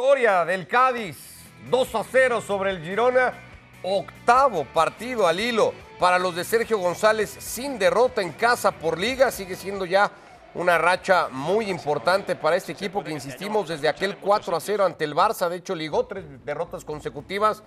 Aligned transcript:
Victoria 0.00 0.46
del 0.46 0.66
Cádiz, 0.66 1.18
2 1.68 1.94
a 1.94 2.04
0 2.10 2.40
sobre 2.40 2.70
el 2.70 2.82
Girona, 2.82 3.34
octavo 3.82 4.64
partido 4.64 5.26
al 5.26 5.38
hilo 5.38 5.74
para 5.98 6.18
los 6.18 6.34
de 6.34 6.42
Sergio 6.42 6.78
González 6.78 7.28
sin 7.28 7.78
derrota 7.78 8.22
en 8.22 8.32
casa 8.32 8.70
por 8.72 8.98
liga, 8.98 9.30
sigue 9.30 9.56
siendo 9.56 9.84
ya 9.84 10.10
una 10.54 10.78
racha 10.78 11.28
muy 11.30 11.68
importante 11.68 12.34
para 12.34 12.56
este 12.56 12.72
equipo 12.72 13.04
que 13.04 13.10
insistimos 13.10 13.68
desde 13.68 13.88
aquel 13.90 14.16
4 14.16 14.56
a 14.56 14.60
0 14.60 14.86
ante 14.86 15.04
el 15.04 15.14
Barça, 15.14 15.50
de 15.50 15.56
hecho 15.56 15.74
ligó 15.74 16.06
tres 16.06 16.24
derrotas 16.46 16.82
consecutivas, 16.82 17.62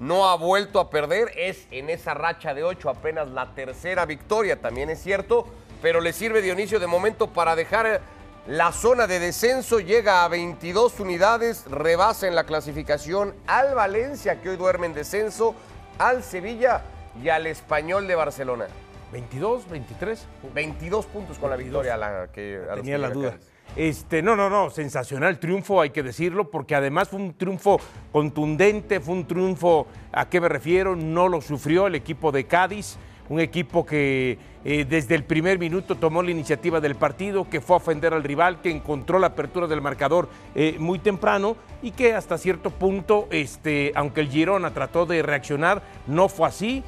no 0.00 0.28
ha 0.28 0.34
vuelto 0.34 0.80
a 0.80 0.90
perder, 0.90 1.30
es 1.36 1.68
en 1.70 1.90
esa 1.90 2.12
racha 2.12 2.54
de 2.54 2.64
8 2.64 2.90
apenas 2.90 3.28
la 3.28 3.54
tercera 3.54 4.04
victoria, 4.04 4.60
también 4.60 4.90
es 4.90 5.00
cierto, 5.00 5.46
pero 5.80 6.00
le 6.00 6.12
sirve 6.12 6.42
Dionisio 6.42 6.80
de 6.80 6.88
momento 6.88 7.28
para 7.28 7.54
dejar 7.54 8.00
la 8.48 8.72
zona 8.72 9.06
de 9.06 9.18
descenso, 9.20 9.78
llega 9.78 10.24
a 10.24 10.28
22 10.28 11.00
unidades, 11.00 11.66
rebasa 11.70 12.26
en 12.26 12.34
la 12.34 12.44
clasificación 12.44 13.34
al 13.46 13.74
Valencia 13.74 14.40
que 14.40 14.48
hoy 14.48 14.56
duerme 14.56 14.86
en 14.86 14.94
descenso, 14.94 15.54
al 15.98 16.22
Sevilla 16.22 16.82
y 17.22 17.28
al 17.28 17.46
Español 17.46 18.06
de 18.06 18.14
Barcelona. 18.14 18.66
22, 19.12 19.68
23. 19.68 20.26
22 20.54 21.06
puntos 21.06 21.38
con 21.38 21.50
la 21.50 21.56
victoria 21.56 21.98
la 21.98 22.28
que 22.32 22.58
a 22.70 22.76
Tenía 22.76 22.96
la 22.96 23.10
duda. 23.10 23.36
Este, 23.76 24.22
no, 24.22 24.34
no, 24.34 24.48
no, 24.48 24.70
sensacional 24.70 25.38
triunfo, 25.38 25.82
hay 25.82 25.90
que 25.90 26.02
decirlo, 26.02 26.50
porque 26.50 26.74
además 26.74 27.10
fue 27.10 27.20
un 27.20 27.34
triunfo 27.34 27.78
contundente, 28.12 28.98
fue 29.00 29.14
un 29.14 29.26
triunfo, 29.26 29.86
¿a 30.10 30.26
qué 30.30 30.40
me 30.40 30.48
refiero? 30.48 30.96
No 30.96 31.28
lo 31.28 31.42
sufrió 31.42 31.86
el 31.86 31.94
equipo 31.94 32.32
de 32.32 32.44
Cádiz, 32.44 32.96
un 33.28 33.40
equipo 33.40 33.84
que 33.84 34.38
eh, 34.64 34.84
desde 34.88 35.14
el 35.14 35.24
primer 35.24 35.58
minuto 35.58 35.96
tomó 35.96 36.22
la 36.22 36.30
iniciativa 36.30 36.80
del 36.80 36.94
partido, 36.94 37.48
que 37.48 37.60
fue 37.60 37.76
a 37.76 37.78
ofender 37.78 38.14
al 38.14 38.24
rival, 38.24 38.60
que 38.60 38.70
encontró 38.70 39.18
la 39.18 39.28
apertura 39.28 39.66
del 39.66 39.80
marcador 39.80 40.28
eh, 40.54 40.76
muy 40.78 40.98
temprano 40.98 41.56
y 41.82 41.92
que 41.92 42.14
hasta 42.14 42.38
cierto 42.38 42.70
punto, 42.70 43.28
este, 43.30 43.92
aunque 43.94 44.20
el 44.20 44.28
Girona 44.28 44.72
trató 44.72 45.06
de 45.06 45.22
reaccionar, 45.22 45.82
no 46.06 46.28
fue 46.28 46.48
así 46.48 46.82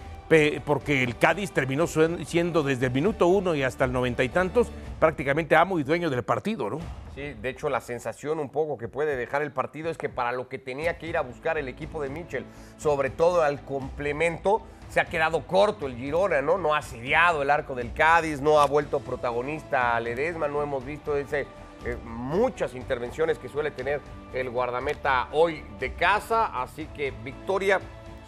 porque 0.65 1.03
el 1.03 1.19
Cádiz 1.19 1.51
terminó 1.51 1.89
siendo 1.89 2.63
desde 2.63 2.87
el 2.87 2.93
minuto 2.93 3.27
uno 3.27 3.57
y 3.57 3.65
hasta 3.65 3.85
el 3.85 3.93
noventa 3.93 4.23
y 4.23 4.29
tantos 4.29 4.71
prácticamente 5.01 5.57
amo 5.57 5.81
y 5.81 5.83
dueño 5.83 6.09
del 6.09 6.23
partido, 6.23 6.71
¿no? 6.71 6.79
Sí, 7.17 7.35
de 7.43 7.49
hecho 7.49 7.69
la 7.69 7.81
sensación 7.81 8.39
un 8.39 8.49
poco 8.49 8.79
que 8.79 8.87
puede 8.87 9.17
dejar 9.17 9.43
el 9.43 9.51
partido 9.51 9.91
es 9.91 9.99
que 9.99 10.09
para 10.09 10.31
lo 10.31 10.49
que 10.49 10.59
tenía 10.59 10.99
que 10.99 11.09
ir 11.09 11.17
a 11.17 11.23
buscar 11.23 11.59
el 11.59 11.67
equipo 11.67 12.01
de 12.01 12.11
Mitchell, 12.11 12.45
sobre 12.77 13.11
todo 13.11 13.43
al 13.43 13.65
complemento, 13.65 14.63
se 14.91 15.01
ha 15.01 15.05
quedado 15.05 15.47
corto 15.47 15.87
el 15.87 15.97
Girona, 15.97 16.43
¿no? 16.43 16.59
No 16.59 16.75
ha 16.75 16.79
asediado 16.79 17.43
el 17.43 17.51
arco 17.51 17.75
del 17.75 17.93
Cádiz, 17.93 18.41
no 18.41 18.61
ha 18.61 18.67
vuelto 18.67 18.99
protagonista 19.01 19.95
a 19.97 20.01
Ledesma, 20.01 20.49
no 20.49 20.63
hemos 20.63 20.85
visto 20.85 21.17
ese, 21.17 21.47
eh, 21.87 21.97
muchas 22.05 22.75
intervenciones 22.75 23.39
que 23.39 23.49
suele 23.49 23.71
tener 23.71 24.01
el 24.35 24.51
guardameta 24.51 25.29
hoy 25.31 25.65
de 25.79 25.95
casa, 25.95 26.61
así 26.61 26.87
que 26.87 27.13
victoria, 27.23 27.81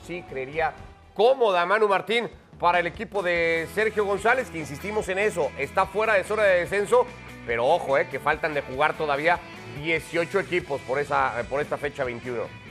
sí, 0.06 0.24
creería 0.28 0.72
cómoda 1.14 1.66
Manu 1.66 1.88
Martín 1.88 2.30
para 2.60 2.78
el 2.78 2.86
equipo 2.86 3.24
de 3.24 3.68
Sergio 3.74 4.04
González, 4.04 4.48
que 4.48 4.58
insistimos 4.58 5.08
en 5.08 5.18
eso, 5.18 5.50
está 5.58 5.84
fuera 5.86 6.14
de 6.14 6.22
zona 6.22 6.44
de 6.44 6.60
descenso, 6.60 7.06
pero 7.44 7.66
ojo, 7.66 7.98
eh, 7.98 8.06
que 8.08 8.20
faltan 8.20 8.54
de 8.54 8.62
jugar 8.62 8.96
todavía 8.96 9.40
18 9.82 10.38
equipos 10.38 10.80
por, 10.82 11.00
esa, 11.00 11.42
por 11.50 11.60
esta 11.60 11.76
fecha 11.76 12.04
21. 12.04 12.61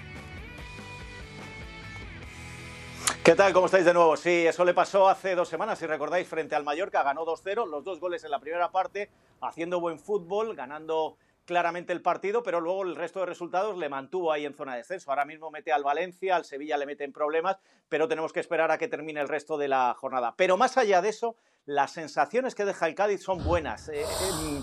¿Qué 3.24 3.36
tal? 3.36 3.54
¿Cómo 3.54 3.68
estáis 3.68 3.86
de 3.86 3.94
nuevo? 3.94 4.18
Sí, 4.18 4.48
eso 4.48 4.66
le 4.66 4.74
pasó 4.74 5.08
hace 5.08 5.36
dos 5.36 5.48
semanas, 5.48 5.78
si 5.78 5.86
recordáis, 5.86 6.28
frente 6.28 6.56
al 6.56 6.64
Mallorca, 6.64 7.04
ganó 7.04 7.26
2-0, 7.26 7.68
los 7.68 7.84
dos 7.84 8.00
goles 8.00 8.24
en 8.24 8.32
la 8.32 8.40
primera 8.40 8.72
parte, 8.72 9.10
haciendo 9.42 9.80
buen 9.80 10.00
fútbol, 10.00 10.56
ganando 10.56 11.18
claramente 11.46 11.94
el 11.94 12.02
partido, 12.02 12.44
pero 12.44 12.62
luego 12.62 12.84
el 12.84 12.96
resto 12.96 13.20
de 13.20 13.26
resultados 13.26 13.78
le 13.78 13.90
mantuvo 13.90 14.32
ahí 14.32 14.46
en 14.46 14.54
zona 14.54 14.74
de 14.74 14.80
descenso. 14.80 15.12
Ahora 15.12 15.26
mismo 15.26 15.52
mete 15.52 15.72
al 15.72 15.84
Valencia, 15.84 16.36
al 16.36 16.46
Sevilla 16.46 16.78
le 16.78 16.86
mete 16.86 17.04
en 17.04 17.14
problemas, 17.14 17.58
pero 17.90 18.08
tenemos 18.08 18.34
que 18.34 18.40
esperar 18.40 18.72
a 18.72 18.78
que 18.78 18.88
termine 18.88 19.20
el 19.20 19.28
resto 19.28 19.58
de 19.58 19.68
la 19.68 19.94
jornada. 19.94 20.34
Pero 20.36 20.58
más 20.58 20.78
allá 20.78 21.02
de 21.02 21.10
eso, 21.10 21.36
las 21.66 21.92
sensaciones 21.92 22.56
que 22.56 22.66
deja 22.66 22.88
el 22.88 22.96
Cádiz 22.96 23.24
son 23.24 23.44
buenas. 23.44 23.90
Eh, 23.90 24.02
eh, 24.02 24.62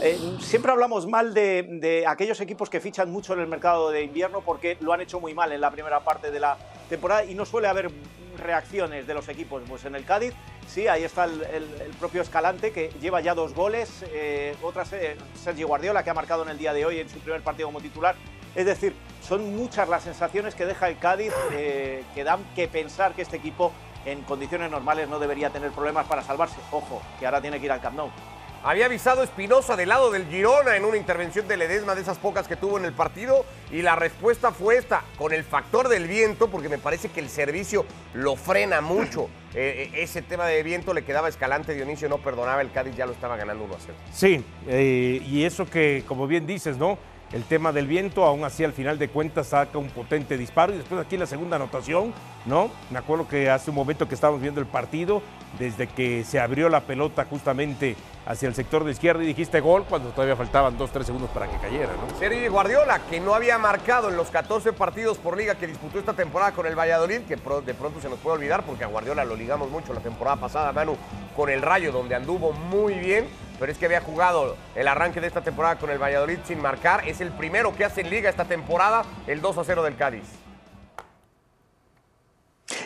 eh, 0.00 0.18
siempre 0.40 0.72
hablamos 0.72 1.06
mal 1.06 1.34
de, 1.34 2.04
aquellos 2.06 2.40
equipos 2.40 2.70
que 2.70 2.80
fichan 2.80 3.10
mucho 3.10 3.34
en 3.34 3.40
el 3.40 3.46
mercado 3.46 3.90
de 3.90 4.02
invierno 4.02 4.40
porque 4.40 4.78
lo 4.80 4.92
han 4.92 5.00
hecho 5.00 5.20
muy 5.20 5.34
mal 5.34 5.52
en 5.52 5.60
la 5.60 5.70
primera 5.70 6.00
parte 6.00 6.30
de 6.30 6.40
la 6.40 6.56
temporada 6.88 7.24
y 7.24 7.34
no 7.34 7.44
suele 7.44 7.68
haber 7.68 7.90
reacciones 8.38 9.06
de 9.06 9.14
los 9.14 9.28
equipos. 9.28 9.62
Pues 9.68 9.84
en 9.84 9.94
el 9.94 10.04
Cádiz, 10.04 10.32
sí, 10.66 10.88
ahí 10.88 11.04
está 11.04 11.24
el, 11.24 11.68
propio 12.00 12.22
Escalante 12.22 12.72
que 12.72 12.90
lleva 13.00 13.20
ya 13.20 13.34
dos 13.34 13.54
goles, 13.54 14.04
otras 14.62 14.92
eh, 14.94 15.16
Sergio 15.34 15.66
Guardiola 15.68 16.02
que 16.02 16.10
ha 16.10 16.14
marcado 16.14 16.44
en 16.44 16.48
el 16.48 16.58
día 16.58 16.72
de 16.72 16.86
hoy 16.86 17.00
en 17.00 17.08
su 17.08 17.18
primer 17.18 17.42
partido 17.42 17.68
como 17.68 17.80
titular. 17.80 18.14
Es 18.54 18.64
decir, 18.64 18.94
son 19.20 19.54
muchas 19.54 19.88
las 19.88 20.04
sensaciones 20.04 20.54
que 20.54 20.64
deja 20.64 20.88
el 20.88 20.98
Cádiz 20.98 21.32
que 21.50 22.24
dan 22.24 22.42
que 22.54 22.66
pensar 22.66 23.12
que 23.12 23.22
este 23.22 23.36
equipo 23.36 23.72
en 24.12 24.22
condiciones 24.22 24.70
normales 24.70 25.08
no 25.08 25.18
debería 25.18 25.50
tener 25.50 25.70
problemas 25.70 26.06
para 26.06 26.22
salvarse. 26.22 26.56
Ojo, 26.70 27.02
que 27.18 27.26
ahora 27.26 27.40
tiene 27.40 27.58
que 27.58 27.66
ir 27.66 27.72
al 27.72 27.80
Camp 27.80 27.96
Nou. 27.96 28.10
Había 28.64 28.86
avisado 28.86 29.22
Espinosa 29.22 29.76
del 29.76 29.88
lado 29.88 30.10
del 30.10 30.26
Girona 30.26 30.76
en 30.76 30.84
una 30.84 30.96
intervención 30.96 31.46
de 31.46 31.56
Ledesma 31.56 31.94
de 31.94 32.00
esas 32.00 32.18
pocas 32.18 32.48
que 32.48 32.56
tuvo 32.56 32.76
en 32.76 32.84
el 32.84 32.92
partido 32.92 33.44
y 33.70 33.82
la 33.82 33.94
respuesta 33.94 34.50
fue 34.50 34.76
esta, 34.76 35.04
con 35.16 35.32
el 35.32 35.44
factor 35.44 35.88
del 35.88 36.08
viento, 36.08 36.50
porque 36.50 36.68
me 36.68 36.78
parece 36.78 37.08
que 37.08 37.20
el 37.20 37.28
servicio 37.28 37.86
lo 38.14 38.36
frena 38.36 38.80
mucho. 38.80 39.28
Eh, 39.54 39.90
eh, 39.94 40.02
ese 40.02 40.20
tema 40.20 40.46
de 40.46 40.62
viento 40.62 40.92
le 40.92 41.06
quedaba 41.06 41.26
Escalante, 41.26 41.74
Dionisio 41.74 42.06
no 42.10 42.18
perdonaba, 42.18 42.60
el 42.60 42.70
Cádiz 42.70 42.94
ya 42.94 43.06
lo 43.06 43.12
estaba 43.12 43.34
ganando 43.38 43.64
1 43.64 43.74
a 43.74 43.78
0. 43.80 43.94
Sí, 44.12 44.44
eh, 44.68 45.22
y 45.26 45.44
eso 45.44 45.64
que, 45.64 46.04
como 46.06 46.26
bien 46.26 46.46
dices, 46.46 46.76
¿no? 46.76 46.98
El 47.32 47.44
tema 47.44 47.72
del 47.72 47.86
viento, 47.86 48.24
aún 48.24 48.42
así 48.44 48.64
al 48.64 48.72
final 48.72 48.98
de 48.98 49.08
cuentas 49.08 49.48
saca 49.48 49.76
un 49.76 49.90
potente 49.90 50.38
disparo 50.38 50.72
y 50.72 50.78
después 50.78 50.98
aquí 50.98 51.18
la 51.18 51.26
segunda 51.26 51.56
anotación, 51.56 52.14
¿no? 52.46 52.70
Me 52.90 52.98
acuerdo 52.98 53.28
que 53.28 53.50
hace 53.50 53.68
un 53.68 53.76
momento 53.76 54.08
que 54.08 54.14
estábamos 54.14 54.40
viendo 54.40 54.62
el 54.62 54.66
partido, 54.66 55.20
desde 55.58 55.88
que 55.88 56.24
se 56.24 56.40
abrió 56.40 56.70
la 56.70 56.80
pelota 56.80 57.26
justamente 57.28 57.96
hacia 58.24 58.48
el 58.48 58.54
sector 58.54 58.82
de 58.82 58.92
izquierda 58.92 59.22
y 59.22 59.26
dijiste 59.26 59.60
gol 59.60 59.84
cuando 59.86 60.08
todavía 60.10 60.36
faltaban 60.36 60.78
dos, 60.78 60.90
tres 60.90 61.04
segundos 61.04 61.28
para 61.30 61.50
que 61.50 61.58
cayera, 61.58 61.90
¿no? 61.92 62.18
Sergio 62.18 62.50
Guardiola, 62.50 63.00
que 63.10 63.20
no 63.20 63.34
había 63.34 63.58
marcado 63.58 64.08
en 64.08 64.16
los 64.16 64.30
14 64.30 64.72
partidos 64.72 65.18
por 65.18 65.36
liga 65.36 65.54
que 65.56 65.66
disputó 65.66 65.98
esta 65.98 66.14
temporada 66.14 66.52
con 66.52 66.66
el 66.66 66.78
Valladolid, 66.78 67.20
que 67.22 67.36
de 67.36 67.74
pronto 67.74 68.00
se 68.00 68.08
nos 68.08 68.18
puede 68.20 68.36
olvidar 68.36 68.64
porque 68.64 68.84
a 68.84 68.86
Guardiola 68.86 69.26
lo 69.26 69.36
ligamos 69.36 69.70
mucho 69.70 69.92
la 69.92 70.00
temporada 70.00 70.38
pasada, 70.38 70.72
Manu, 70.72 70.96
con 71.36 71.50
el 71.50 71.60
Rayo, 71.60 71.92
donde 71.92 72.14
anduvo 72.14 72.52
muy 72.52 72.94
bien, 72.94 73.26
pero 73.58 73.72
es 73.72 73.78
que 73.78 73.86
había 73.86 74.00
jugado 74.00 74.56
el 74.74 74.88
arranque 74.88 75.20
de 75.20 75.26
esta 75.26 75.42
temporada 75.42 75.76
con 75.78 75.90
el 75.90 75.98
Valladolid 75.98 76.38
sin 76.44 76.60
marcar. 76.60 77.06
Es 77.08 77.20
el 77.20 77.30
primero 77.32 77.74
que 77.74 77.84
hace 77.84 78.02
en 78.02 78.10
liga 78.10 78.30
esta 78.30 78.44
temporada, 78.44 79.04
el 79.26 79.40
2 79.40 79.58
a 79.58 79.64
0 79.64 79.82
del 79.82 79.96
Cádiz. 79.96 80.28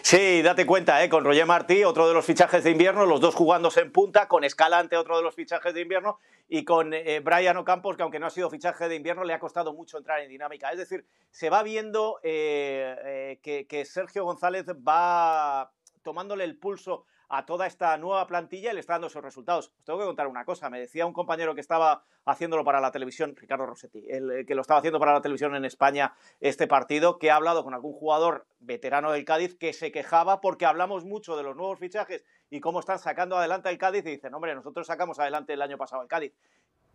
Sí, 0.02 0.42
date 0.42 0.66
cuenta, 0.66 1.02
¿eh? 1.02 1.08
con 1.08 1.24
Roger 1.24 1.46
Martí, 1.46 1.84
otro 1.84 2.06
de 2.06 2.14
los 2.14 2.24
fichajes 2.24 2.62
de 2.64 2.70
invierno, 2.70 3.06
los 3.06 3.20
dos 3.20 3.34
jugándose 3.34 3.80
en 3.80 3.90
punta, 3.90 4.28
con 4.28 4.44
Escalante, 4.44 4.96
otro 4.96 5.16
de 5.16 5.22
los 5.22 5.34
fichajes 5.34 5.72
de 5.74 5.80
invierno, 5.80 6.18
y 6.48 6.64
con 6.64 6.92
eh, 6.92 7.20
Brian 7.20 7.56
Ocampos, 7.56 7.96
que 7.96 8.02
aunque 8.02 8.18
no 8.18 8.26
ha 8.26 8.30
sido 8.30 8.50
fichaje 8.50 8.88
de 8.88 8.96
invierno, 8.96 9.24
le 9.24 9.32
ha 9.32 9.38
costado 9.38 9.72
mucho 9.72 9.96
entrar 9.96 10.20
en 10.20 10.28
dinámica. 10.28 10.70
Es 10.70 10.78
decir, 10.78 11.06
se 11.30 11.48
va 11.48 11.62
viendo 11.62 12.20
eh, 12.22 12.94
eh, 13.04 13.40
que, 13.42 13.66
que 13.66 13.84
Sergio 13.86 14.24
González 14.24 14.66
va 14.86 15.72
tomándole 16.02 16.44
el 16.44 16.58
pulso 16.58 17.06
a 17.28 17.46
toda 17.46 17.66
esta 17.66 17.96
nueva 17.96 18.26
plantilla 18.26 18.70
y 18.70 18.74
le 18.74 18.80
está 18.80 18.94
dando 18.94 19.08
sus 19.08 19.22
resultados. 19.22 19.72
Os 19.78 19.84
tengo 19.84 19.98
que 19.98 20.06
contar 20.06 20.26
una 20.26 20.44
cosa. 20.44 20.70
Me 20.70 20.80
decía 20.80 21.06
un 21.06 21.12
compañero 21.12 21.54
que 21.54 21.60
estaba 21.60 22.04
haciéndolo 22.24 22.64
para 22.64 22.80
la 22.80 22.92
televisión, 22.92 23.34
Ricardo 23.36 23.66
Rossetti, 23.66 24.04
el 24.08 24.30
eh, 24.30 24.46
que 24.46 24.54
lo 24.54 24.62
estaba 24.62 24.78
haciendo 24.78 25.00
para 25.00 25.12
la 25.12 25.22
televisión 25.22 25.54
en 25.54 25.64
España 25.64 26.14
este 26.40 26.66
partido, 26.66 27.18
que 27.18 27.30
ha 27.30 27.36
hablado 27.36 27.64
con 27.64 27.74
algún 27.74 27.92
jugador 27.92 28.46
veterano 28.60 29.12
del 29.12 29.24
Cádiz 29.24 29.56
que 29.56 29.72
se 29.72 29.90
quejaba 29.90 30.40
porque 30.40 30.66
hablamos 30.66 31.04
mucho 31.04 31.36
de 31.36 31.42
los 31.42 31.56
nuevos 31.56 31.78
fichajes 31.78 32.24
y 32.50 32.60
cómo 32.60 32.80
están 32.80 32.98
sacando 32.98 33.36
adelante 33.36 33.70
el 33.70 33.78
Cádiz 33.78 34.04
y 34.06 34.10
dicen, 34.10 34.34
hombre, 34.34 34.54
nosotros 34.54 34.86
sacamos 34.86 35.18
adelante 35.18 35.52
el 35.52 35.62
año 35.62 35.78
pasado 35.78 36.02
el 36.02 36.08
Cádiz. 36.08 36.32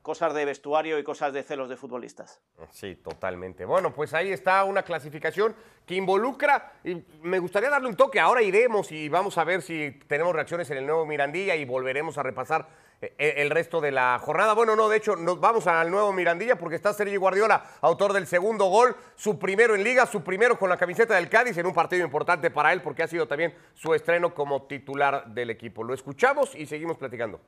Cosas 0.08 0.34
de 0.34 0.46
vestuario 0.46 0.98
y 0.98 1.04
cosas 1.04 1.34
de 1.34 1.44
celos 1.44 1.68
de 1.68 1.76
futbolistas. 1.76 2.40
Sí, 2.72 2.96
totalmente. 2.96 3.66
Bueno, 3.66 3.94
pues 3.94 4.14
ahí 4.14 4.32
está 4.32 4.64
una 4.64 4.84
clasificación 4.84 5.54
que 5.86 5.96
involucra, 5.96 6.76
y 6.86 7.04
me 7.24 7.40
gustaría 7.40 7.70
darle 7.70 7.90
un 7.90 7.98
toque, 7.98 8.18
ahora 8.18 8.42
iremos 8.42 8.90
y 8.94 9.10
vamos 9.10 9.38
a 9.38 9.44
ver 9.44 9.62
si 9.62 10.00
tenemos 10.08 10.34
reacciones 10.34 10.72
en 10.72 10.78
el 10.78 10.86
nuevo 10.86 11.06
Mirandilla 11.06 11.58
y 11.58 11.66
volveremos 11.66 12.18
a 12.18 12.24
repasar 12.24 12.70
eh, 13.02 13.34
el 13.36 13.50
resto 13.50 13.82
de 13.82 13.92
la 13.92 14.18
jornada. 14.20 14.54
Bueno, 14.54 14.78
no, 14.78 14.88
de 14.88 14.96
hecho, 14.96 15.18
nos 15.18 15.42
vamos 15.42 15.68
al 15.68 15.92
nuevo 15.92 16.14
Mirandilla 16.14 16.58
porque 16.58 16.78
está 16.78 16.94
Sergio 16.94 17.20
Guardiola, 17.20 17.66
autor 17.82 18.14
del 18.14 18.28
segundo 18.28 18.68
gol, 18.68 18.96
su 19.18 19.38
primero 19.38 19.76
en 19.76 19.84
liga, 19.84 20.06
su 20.06 20.24
primero 20.24 20.58
con 20.58 20.70
la 20.70 20.78
camiseta 20.78 21.16
del 21.16 21.28
Cádiz 21.28 21.58
en 21.58 21.66
un 21.66 21.74
partido 21.74 22.06
importante 22.06 22.50
para 22.50 22.72
él 22.72 22.82
porque 22.82 23.04
ha 23.04 23.08
sido 23.08 23.28
también 23.28 23.54
su 23.74 23.94
estreno 23.94 24.34
como 24.34 24.68
titular 24.68 25.28
del 25.28 25.50
equipo. 25.50 25.84
Lo 25.84 25.94
escuchamos 25.94 26.56
y 26.56 26.66
seguimos 26.66 26.96
platicando. 26.96 27.42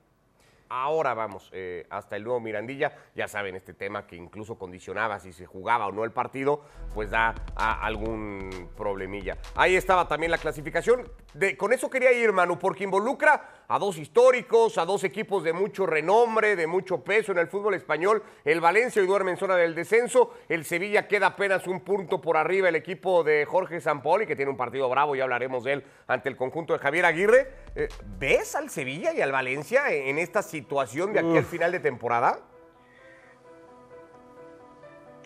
Ahora 0.69 1.15
vamos 1.15 1.49
eh, 1.51 1.87
hasta 1.89 2.15
el 2.15 2.23
nuevo 2.23 2.39
Mirandilla. 2.39 2.93
Ya 3.15 3.27
saben, 3.27 3.55
este 3.55 3.73
tema 3.73 4.05
que 4.05 4.15
incluso 4.15 4.57
condicionaba 4.59 5.19
si 5.19 5.33
se 5.33 5.47
jugaba 5.47 5.87
o 5.87 5.91
no 5.91 6.03
el 6.03 6.11
partido, 6.11 6.61
pues 6.93 7.09
da 7.09 7.33
a 7.55 7.83
algún 7.83 8.69
problemilla. 8.77 9.37
Ahí 9.55 9.75
estaba 9.75 10.07
también 10.07 10.31
la 10.31 10.37
clasificación. 10.37 11.09
De, 11.33 11.57
con 11.57 11.73
eso 11.73 11.89
quería 11.89 12.11
ir, 12.11 12.31
Manu, 12.31 12.59
porque 12.59 12.83
involucra 12.83 13.58
a 13.69 13.77
dos 13.77 13.99
históricos, 13.99 14.79
a 14.79 14.85
dos 14.85 15.03
equipos 15.03 15.43
de 15.43 15.53
mucho 15.53 15.85
renombre, 15.85 16.55
de 16.55 16.65
mucho 16.65 17.03
peso 17.03 17.31
en 17.31 17.37
el 17.37 17.47
fútbol 17.47 17.75
español. 17.75 18.23
El 18.43 18.61
Valencia 18.61 18.99
hoy 18.99 19.07
duerme 19.07 19.31
en 19.31 19.37
zona 19.37 19.55
del 19.55 19.75
descenso. 19.75 20.33
El 20.49 20.65
Sevilla 20.65 21.07
queda 21.07 21.27
apenas 21.27 21.67
un 21.67 21.81
punto 21.81 22.19
por 22.19 22.35
arriba 22.35 22.67
el 22.67 22.75
equipo 22.75 23.23
de 23.23 23.45
Jorge 23.45 23.79
Sampoli, 23.79 24.25
que 24.25 24.35
tiene 24.35 24.49
un 24.49 24.57
partido 24.57 24.89
bravo, 24.89 25.15
ya 25.15 25.23
hablaremos 25.23 25.63
de 25.63 25.73
él 25.73 25.83
ante 26.07 26.29
el 26.29 26.35
conjunto 26.35 26.73
de 26.73 26.79
Javier 26.79 27.05
Aguirre. 27.05 27.53
Eh, 27.75 27.87
¿Ves 28.17 28.55
al 28.55 28.71
Sevilla 28.71 29.13
y 29.13 29.21
al 29.21 29.31
Valencia 29.31 29.91
en 29.93 30.17
esta 30.17 30.41
situación 30.41 31.13
de 31.13 31.19
aquí 31.19 31.37
al 31.37 31.45
final 31.45 31.71
de 31.71 31.79
temporada? 31.79 32.39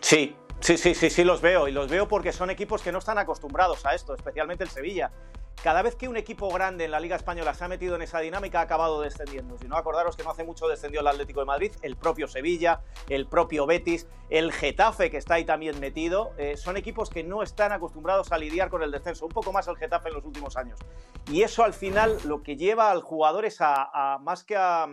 Sí, 0.02 0.36
sí, 0.60 0.76
sí, 0.76 0.94
sí, 0.94 1.08
sí 1.08 1.24
los 1.24 1.40
veo. 1.40 1.66
Y 1.66 1.72
los 1.72 1.88
veo 1.88 2.06
porque 2.06 2.30
son 2.30 2.50
equipos 2.50 2.82
que 2.82 2.92
no 2.92 2.98
están 2.98 3.16
acostumbrados 3.16 3.86
a 3.86 3.94
esto, 3.94 4.14
especialmente 4.14 4.64
el 4.64 4.70
Sevilla. 4.70 5.10
Cada 5.62 5.82
vez 5.82 5.96
que 5.96 6.08
un 6.08 6.16
equipo 6.16 6.48
grande 6.50 6.84
en 6.84 6.90
la 6.90 7.00
Liga 7.00 7.16
Española 7.16 7.54
se 7.54 7.64
ha 7.64 7.68
metido 7.68 7.94
en 7.96 8.02
esa 8.02 8.20
dinámica, 8.20 8.60
ha 8.60 8.62
acabado 8.62 9.00
descendiendo. 9.00 9.56
Si 9.56 9.66
no, 9.66 9.76
acordaros 9.76 10.16
que 10.16 10.22
no 10.22 10.30
hace 10.30 10.44
mucho 10.44 10.68
descendió 10.68 11.00
el 11.00 11.06
Atlético 11.06 11.40
de 11.40 11.46
Madrid, 11.46 11.72
el 11.82 11.96
propio 11.96 12.28
Sevilla, 12.28 12.82
el 13.08 13.26
propio 13.26 13.66
Betis, 13.66 14.06
el 14.28 14.52
Getafe, 14.52 15.10
que 15.10 15.16
está 15.16 15.34
ahí 15.34 15.44
también 15.44 15.80
metido. 15.80 16.32
Eh, 16.36 16.56
son 16.56 16.76
equipos 16.76 17.08
que 17.08 17.24
no 17.24 17.42
están 17.42 17.72
acostumbrados 17.72 18.32
a 18.32 18.38
lidiar 18.38 18.68
con 18.68 18.82
el 18.82 18.90
descenso, 18.90 19.24
un 19.24 19.32
poco 19.32 19.52
más 19.52 19.66
el 19.68 19.76
Getafe 19.76 20.08
en 20.08 20.14
los 20.14 20.24
últimos 20.24 20.56
años. 20.56 20.78
Y 21.30 21.42
eso 21.42 21.64
al 21.64 21.72
final 21.72 22.18
lo 22.24 22.42
que 22.42 22.56
lleva 22.56 22.90
al 22.90 23.00
jugador 23.00 23.44
es 23.44 23.58
a, 23.60 24.18
más 24.20 24.44
que 24.44 24.56
a 24.56 24.86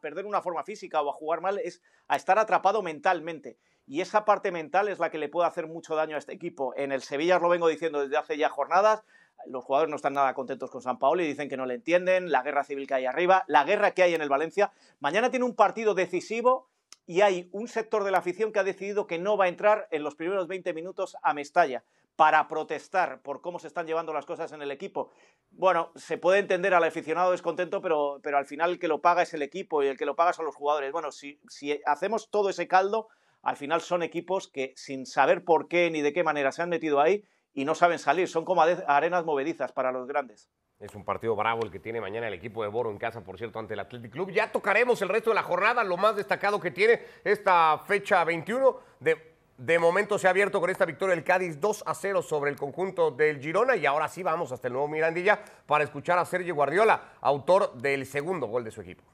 perder 0.00 0.26
una 0.26 0.42
forma 0.42 0.64
física 0.64 1.00
o 1.00 1.10
a 1.10 1.12
jugar 1.12 1.40
mal, 1.40 1.58
es 1.58 1.80
a 2.08 2.16
estar 2.16 2.38
atrapado 2.38 2.82
mentalmente. 2.82 3.56
Y 3.86 4.00
esa 4.00 4.24
parte 4.24 4.52
mental 4.52 4.88
es 4.88 4.98
la 4.98 5.10
que 5.10 5.18
le 5.18 5.28
puede 5.28 5.48
hacer 5.48 5.66
mucho 5.66 5.96
daño 5.96 6.16
a 6.16 6.18
este 6.18 6.32
equipo. 6.32 6.72
En 6.76 6.92
el 6.92 7.02
Sevilla 7.02 7.36
os 7.36 7.42
lo 7.42 7.48
vengo 7.48 7.68
diciendo 7.68 8.00
desde 8.00 8.16
hace 8.16 8.38
ya 8.38 8.48
jornadas 8.48 9.02
los 9.46 9.64
jugadores 9.64 9.90
no 9.90 9.96
están 9.96 10.14
nada 10.14 10.34
contentos 10.34 10.70
con 10.70 10.82
San 10.82 10.98
Paolo 10.98 11.22
y 11.22 11.26
dicen 11.26 11.48
que 11.48 11.56
no 11.56 11.66
le 11.66 11.74
entienden, 11.74 12.30
la 12.30 12.42
guerra 12.42 12.64
civil 12.64 12.86
que 12.86 12.94
hay 12.94 13.06
arriba, 13.06 13.44
la 13.46 13.64
guerra 13.64 13.92
que 13.92 14.02
hay 14.02 14.14
en 14.14 14.22
el 14.22 14.28
Valencia. 14.28 14.72
Mañana 15.00 15.30
tiene 15.30 15.44
un 15.44 15.54
partido 15.54 15.94
decisivo 15.94 16.68
y 17.06 17.20
hay 17.20 17.48
un 17.52 17.68
sector 17.68 18.04
de 18.04 18.10
la 18.10 18.18
afición 18.18 18.52
que 18.52 18.60
ha 18.60 18.64
decidido 18.64 19.06
que 19.06 19.18
no 19.18 19.36
va 19.36 19.46
a 19.46 19.48
entrar 19.48 19.88
en 19.90 20.02
los 20.02 20.14
primeros 20.14 20.46
20 20.46 20.72
minutos 20.72 21.16
a 21.22 21.34
Mestalla 21.34 21.84
para 22.16 22.46
protestar 22.46 23.22
por 23.22 23.40
cómo 23.40 23.58
se 23.58 23.66
están 23.66 23.86
llevando 23.86 24.12
las 24.12 24.26
cosas 24.26 24.52
en 24.52 24.62
el 24.62 24.70
equipo. 24.70 25.10
Bueno, 25.50 25.90
se 25.96 26.18
puede 26.18 26.38
entender 26.38 26.74
al 26.74 26.84
aficionado 26.84 27.32
descontento, 27.32 27.80
pero, 27.80 28.20
pero 28.22 28.38
al 28.38 28.46
final 28.46 28.72
el 28.72 28.78
que 28.78 28.88
lo 28.88 29.00
paga 29.00 29.22
es 29.22 29.34
el 29.34 29.42
equipo 29.42 29.82
y 29.82 29.88
el 29.88 29.96
que 29.96 30.06
lo 30.06 30.14
paga 30.14 30.32
son 30.32 30.44
los 30.44 30.54
jugadores. 30.54 30.92
Bueno, 30.92 31.10
si, 31.10 31.40
si 31.48 31.80
hacemos 31.86 32.30
todo 32.30 32.50
ese 32.50 32.68
caldo, 32.68 33.08
al 33.42 33.56
final 33.56 33.80
son 33.80 34.02
equipos 34.02 34.48
que 34.48 34.72
sin 34.76 35.06
saber 35.06 35.44
por 35.44 35.68
qué 35.68 35.90
ni 35.90 36.02
de 36.02 36.12
qué 36.12 36.22
manera 36.22 36.52
se 36.52 36.62
han 36.62 36.68
metido 36.68 37.00
ahí 37.00 37.24
y 37.54 37.64
no 37.64 37.74
saben 37.74 37.98
salir. 37.98 38.28
Son 38.28 38.44
como 38.44 38.62
arenas 38.62 39.24
movedizas 39.24 39.72
para 39.72 39.92
los 39.92 40.06
grandes. 40.06 40.48
Es 40.78 40.94
un 40.94 41.04
partido 41.04 41.36
bravo 41.36 41.62
el 41.64 41.70
que 41.70 41.78
tiene 41.78 42.00
mañana 42.00 42.26
el 42.26 42.34
equipo 42.34 42.62
de 42.62 42.68
Boro 42.68 42.90
en 42.90 42.98
casa, 42.98 43.20
por 43.20 43.38
cierto, 43.38 43.58
ante 43.58 43.74
el 43.74 43.80
Athletic 43.80 44.10
Club. 44.10 44.30
Ya 44.32 44.50
tocaremos 44.50 45.00
el 45.02 45.08
resto 45.08 45.30
de 45.30 45.34
la 45.34 45.44
jornada, 45.44 45.84
lo 45.84 45.96
más 45.96 46.16
destacado 46.16 46.58
que 46.58 46.72
tiene 46.72 47.00
esta 47.22 47.78
fecha 47.86 48.24
21. 48.24 48.76
De, 48.98 49.34
de 49.56 49.78
momento 49.78 50.18
se 50.18 50.26
ha 50.26 50.30
abierto 50.30 50.60
con 50.60 50.70
esta 50.70 50.84
victoria 50.84 51.14
el 51.14 51.22
Cádiz 51.22 51.60
2 51.60 51.84
a 51.86 51.94
0 51.94 52.22
sobre 52.22 52.50
el 52.50 52.56
conjunto 52.56 53.12
del 53.12 53.40
Girona. 53.40 53.76
Y 53.76 53.86
ahora 53.86 54.08
sí 54.08 54.24
vamos 54.24 54.50
hasta 54.50 54.66
el 54.66 54.72
nuevo 54.72 54.88
Mirandilla 54.88 55.40
para 55.66 55.84
escuchar 55.84 56.18
a 56.18 56.24
Sergio 56.24 56.56
Guardiola, 56.56 57.12
autor 57.20 57.74
del 57.74 58.04
segundo 58.04 58.48
gol 58.48 58.64
de 58.64 58.72
su 58.72 58.80
equipo. 58.80 59.04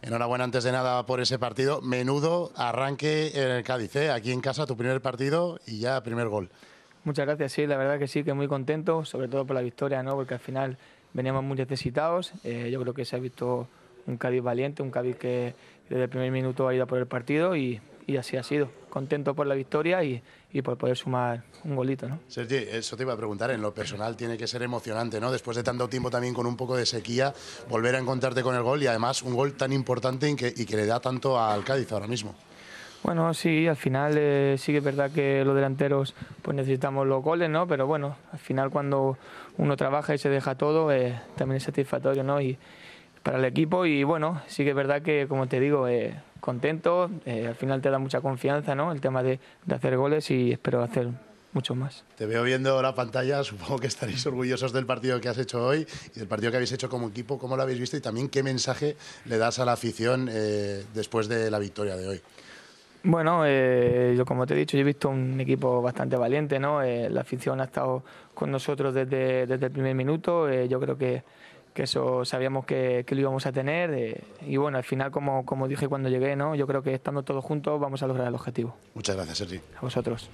Enhorabuena 0.00 0.44
antes 0.44 0.64
de 0.64 0.72
nada 0.72 1.04
por 1.04 1.20
ese 1.20 1.38
partido. 1.38 1.82
Menudo 1.82 2.50
arranque 2.56 3.30
en 3.34 3.50
el 3.50 3.62
Cádiz, 3.62 3.94
¿eh? 3.96 4.10
aquí 4.10 4.32
en 4.32 4.40
casa, 4.40 4.66
tu 4.66 4.76
primer 4.76 5.02
partido 5.02 5.60
y 5.66 5.80
ya 5.80 6.02
primer 6.02 6.28
gol. 6.28 6.50
Muchas 7.04 7.26
gracias, 7.26 7.52
sí, 7.52 7.66
la 7.66 7.76
verdad 7.76 7.98
que 7.98 8.06
sí, 8.06 8.22
que 8.22 8.32
muy 8.32 8.46
contento, 8.46 9.04
sobre 9.04 9.26
todo 9.26 9.44
por 9.44 9.56
la 9.56 9.62
victoria, 9.62 10.02
¿no? 10.04 10.14
porque 10.14 10.34
al 10.34 10.40
final 10.40 10.78
veníamos 11.12 11.42
muy 11.42 11.56
necesitados. 11.56 12.32
Eh, 12.44 12.70
yo 12.70 12.80
creo 12.80 12.94
que 12.94 13.04
se 13.04 13.16
ha 13.16 13.18
visto 13.18 13.66
un 14.06 14.16
Cádiz 14.16 14.42
valiente, 14.42 14.82
un 14.82 14.90
Cádiz 14.90 15.16
que 15.16 15.54
desde 15.88 16.04
el 16.04 16.08
primer 16.08 16.30
minuto 16.30 16.68
ha 16.68 16.74
ido 16.74 16.86
por 16.86 16.98
el 16.98 17.06
partido 17.06 17.56
y, 17.56 17.80
así 18.18 18.36
ha 18.36 18.42
sido. 18.42 18.68
Contento 18.90 19.34
por 19.34 19.46
la 19.46 19.54
victoria 19.54 20.04
y, 20.04 20.22
y, 20.52 20.60
por 20.60 20.76
poder 20.76 20.96
sumar 20.96 21.44
un 21.64 21.74
golito. 21.74 22.08
¿no? 22.08 22.20
Sergi, 22.28 22.56
eso 22.56 22.96
te 22.96 23.04
iba 23.04 23.14
a 23.14 23.16
preguntar, 23.16 23.50
en 23.50 23.62
lo 23.62 23.72
personal 23.72 24.16
tiene 24.16 24.36
que 24.36 24.46
ser 24.46 24.62
emocionante, 24.62 25.18
¿no? 25.18 25.32
Después 25.32 25.56
de 25.56 25.62
tanto 25.62 25.88
tiempo 25.88 26.10
también 26.10 26.34
con 26.34 26.46
un 26.46 26.56
poco 26.56 26.76
de 26.76 26.84
sequía, 26.84 27.32
volver 27.70 27.94
a 27.96 27.98
encontrarte 27.98 28.42
con 28.42 28.54
el 28.54 28.62
gol 28.62 28.82
y 28.82 28.86
además 28.86 29.22
un 29.22 29.34
gol 29.34 29.54
tan 29.54 29.72
importante 29.72 30.28
y 30.28 30.36
que, 30.36 30.52
y 30.54 30.66
que 30.66 30.76
le 30.76 30.84
da 30.84 31.00
tanto 31.00 31.40
al 31.40 31.64
Cádiz 31.64 31.90
ahora 31.90 32.06
mismo. 32.06 32.34
Bueno, 33.02 33.34
sí, 33.34 33.66
al 33.66 33.76
final 33.76 34.14
eh, 34.16 34.54
sí 34.58 34.70
que 34.70 34.78
es 34.78 34.84
verdad 34.84 35.10
que 35.10 35.44
los 35.44 35.56
delanteros 35.56 36.14
pues 36.40 36.56
necesitamos 36.56 37.06
los 37.06 37.22
goles, 37.22 37.50
¿no? 37.50 37.66
Pero 37.66 37.86
bueno, 37.86 38.16
al 38.32 38.38
final 38.38 38.70
cuando 38.70 39.18
uno 39.58 39.76
trabaja 39.76 40.14
y 40.14 40.18
se 40.18 40.28
deja 40.28 40.54
todo, 40.54 40.92
eh, 40.92 41.20
también 41.36 41.56
es 41.56 41.64
satisfactorio, 41.64 42.22
¿no? 42.22 42.40
Y 42.40 42.56
para 43.24 43.38
el 43.38 43.44
equipo 43.44 43.86
y 43.86 44.04
bueno, 44.04 44.40
sí 44.46 44.62
que 44.62 44.70
es 44.70 44.76
verdad 44.76 45.02
que, 45.02 45.26
como 45.28 45.48
te 45.48 45.58
digo, 45.58 45.88
eh, 45.88 46.14
contento, 46.40 47.10
al 47.26 47.54
final 47.56 47.82
te 47.82 47.90
da 47.90 47.98
mucha 47.98 48.20
confianza, 48.20 48.76
¿no? 48.76 48.92
El 48.92 49.00
tema 49.00 49.24
de, 49.24 49.40
de 49.66 49.74
hacer 49.74 49.96
goles 49.96 50.30
y 50.30 50.52
espero 50.52 50.82
hacer 50.82 51.08
mucho 51.52 51.74
más. 51.74 52.04
Te 52.16 52.26
veo 52.26 52.44
viendo 52.44 52.80
la 52.82 52.94
pantalla, 52.94 53.42
supongo 53.44 53.80
que 53.80 53.88
estaréis 53.88 54.24
orgullosos 54.26 54.72
del 54.72 54.86
partido 54.86 55.20
que 55.20 55.28
has 55.28 55.38
hecho 55.38 55.66
hoy 55.66 55.88
y 56.14 56.20
del 56.20 56.28
partido 56.28 56.52
que 56.52 56.58
habéis 56.58 56.72
hecho 56.72 56.88
como 56.88 57.08
equipo, 57.08 57.36
cómo 57.36 57.56
lo 57.56 57.62
habéis 57.62 57.80
visto 57.80 57.96
y 57.96 58.00
también 58.00 58.28
qué 58.28 58.44
mensaje 58.44 58.96
le 59.24 59.38
das 59.38 59.58
a 59.58 59.64
la 59.64 59.72
afición 59.72 60.26
después 60.94 61.26
de 61.28 61.50
la 61.50 61.58
victoria 61.58 61.96
de 61.96 62.06
hoy. 62.06 62.22
Bueno, 63.04 63.42
eh, 63.44 64.14
yo 64.16 64.24
como 64.24 64.46
te 64.46 64.54
he 64.54 64.56
dicho, 64.56 64.76
yo 64.76 64.82
he 64.82 64.84
visto 64.84 65.08
un 65.08 65.40
equipo 65.40 65.82
bastante 65.82 66.16
valiente, 66.16 66.60
¿no? 66.60 66.82
Eh, 66.82 67.10
la 67.10 67.22
afición 67.22 67.60
ha 67.60 67.64
estado 67.64 68.04
con 68.32 68.50
nosotros 68.50 68.94
desde, 68.94 69.46
desde 69.46 69.66
el 69.66 69.72
primer 69.72 69.94
minuto, 69.94 70.48
eh, 70.48 70.68
yo 70.68 70.78
creo 70.78 70.96
que, 70.96 71.24
que, 71.74 71.82
eso 71.82 72.24
sabíamos 72.24 72.64
que, 72.64 73.04
que 73.04 73.14
lo 73.16 73.22
íbamos 73.22 73.44
a 73.46 73.52
tener 73.52 74.22
y 74.40 74.56
bueno, 74.56 74.78
al 74.78 74.84
final, 74.84 75.10
como, 75.10 75.44
como 75.44 75.66
dije 75.66 75.88
cuando 75.88 76.08
llegué, 76.08 76.36
¿no? 76.36 76.54
Yo 76.54 76.66
creo 76.68 76.82
que 76.82 76.94
estando 76.94 77.24
todos 77.24 77.44
juntos 77.44 77.80
vamos 77.80 78.02
a 78.04 78.06
lograr 78.06 78.28
el 78.28 78.34
objetivo. 78.34 78.76
Muchas 78.94 79.16
gracias, 79.16 79.38
Sergi. 79.38 79.60
A 79.78 79.80
vosotros. 79.80 80.30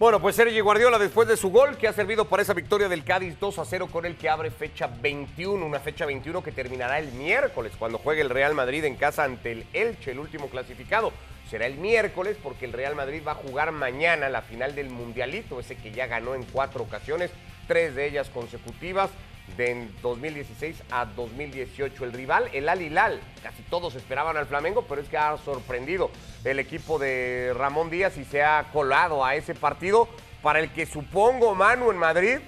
Bueno, 0.00 0.20
pues 0.20 0.36
Sergi 0.36 0.60
Guardiola 0.60 0.96
después 0.96 1.26
de 1.26 1.36
su 1.36 1.50
gol 1.50 1.76
que 1.76 1.88
ha 1.88 1.92
servido 1.92 2.24
para 2.24 2.42
esa 2.42 2.54
victoria 2.54 2.88
del 2.88 3.02
Cádiz 3.02 3.38
2 3.40 3.58
a 3.58 3.64
0 3.64 3.88
con 3.90 4.04
el 4.04 4.16
que 4.16 4.28
abre 4.28 4.50
fecha 4.52 4.86
21, 4.86 5.64
una 5.64 5.80
fecha 5.80 6.06
21 6.06 6.40
que 6.42 6.52
terminará 6.52 7.00
el 7.00 7.10
miércoles 7.12 7.72
cuando 7.76 7.98
juegue 7.98 8.20
el 8.20 8.30
Real 8.30 8.54
Madrid 8.54 8.84
en 8.84 8.94
casa 8.94 9.24
ante 9.24 9.50
el 9.50 9.66
Elche, 9.72 10.12
el 10.12 10.20
último 10.20 10.48
clasificado 10.48 11.12
será 11.48 11.66
el 11.66 11.76
miércoles 11.76 12.36
porque 12.42 12.64
el 12.64 12.72
Real 12.72 12.94
Madrid 12.94 13.22
va 13.26 13.32
a 13.32 13.36
jugar 13.36 13.72
mañana 13.72 14.28
la 14.28 14.42
final 14.42 14.74
del 14.74 14.90
Mundialito, 14.90 15.60
ese 15.60 15.76
que 15.76 15.90
ya 15.90 16.06
ganó 16.06 16.34
en 16.34 16.44
cuatro 16.44 16.84
ocasiones, 16.84 17.30
tres 17.66 17.94
de 17.94 18.06
ellas 18.06 18.28
consecutivas 18.28 19.10
de 19.56 19.88
2016 20.02 20.82
a 20.90 21.06
2018. 21.06 22.04
El 22.04 22.12
rival, 22.12 22.50
el 22.52 22.68
Al 22.68 22.82
Hilal, 22.82 23.20
casi 23.42 23.62
todos 23.62 23.94
esperaban 23.94 24.36
al 24.36 24.46
Flamengo, 24.46 24.84
pero 24.88 25.00
es 25.00 25.08
que 25.08 25.16
ha 25.16 25.36
sorprendido 25.38 26.10
el 26.44 26.58
equipo 26.58 26.98
de 26.98 27.52
Ramón 27.56 27.90
Díaz 27.90 28.18
y 28.18 28.24
se 28.24 28.42
ha 28.42 28.68
colado 28.72 29.24
a 29.24 29.34
ese 29.34 29.54
partido 29.54 30.08
para 30.42 30.60
el 30.60 30.72
que 30.72 30.86
supongo, 30.86 31.54
Manu, 31.54 31.90
en 31.90 31.96
Madrid, 31.96 32.38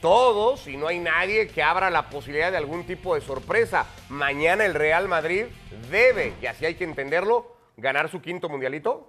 todos 0.00 0.66
y 0.68 0.76
no 0.76 0.88
hay 0.88 0.98
nadie 0.98 1.48
que 1.48 1.62
abra 1.62 1.90
la 1.90 2.08
posibilidad 2.08 2.50
de 2.50 2.56
algún 2.56 2.84
tipo 2.86 3.14
de 3.14 3.20
sorpresa. 3.20 3.86
Mañana 4.08 4.64
el 4.64 4.74
Real 4.74 5.08
Madrid 5.08 5.44
debe, 5.90 6.32
y 6.40 6.46
así 6.46 6.66
hay 6.66 6.74
que 6.74 6.84
entenderlo, 6.84 7.57
ganar 7.78 8.10
su 8.10 8.20
quinto 8.20 8.48
mundialito? 8.48 9.08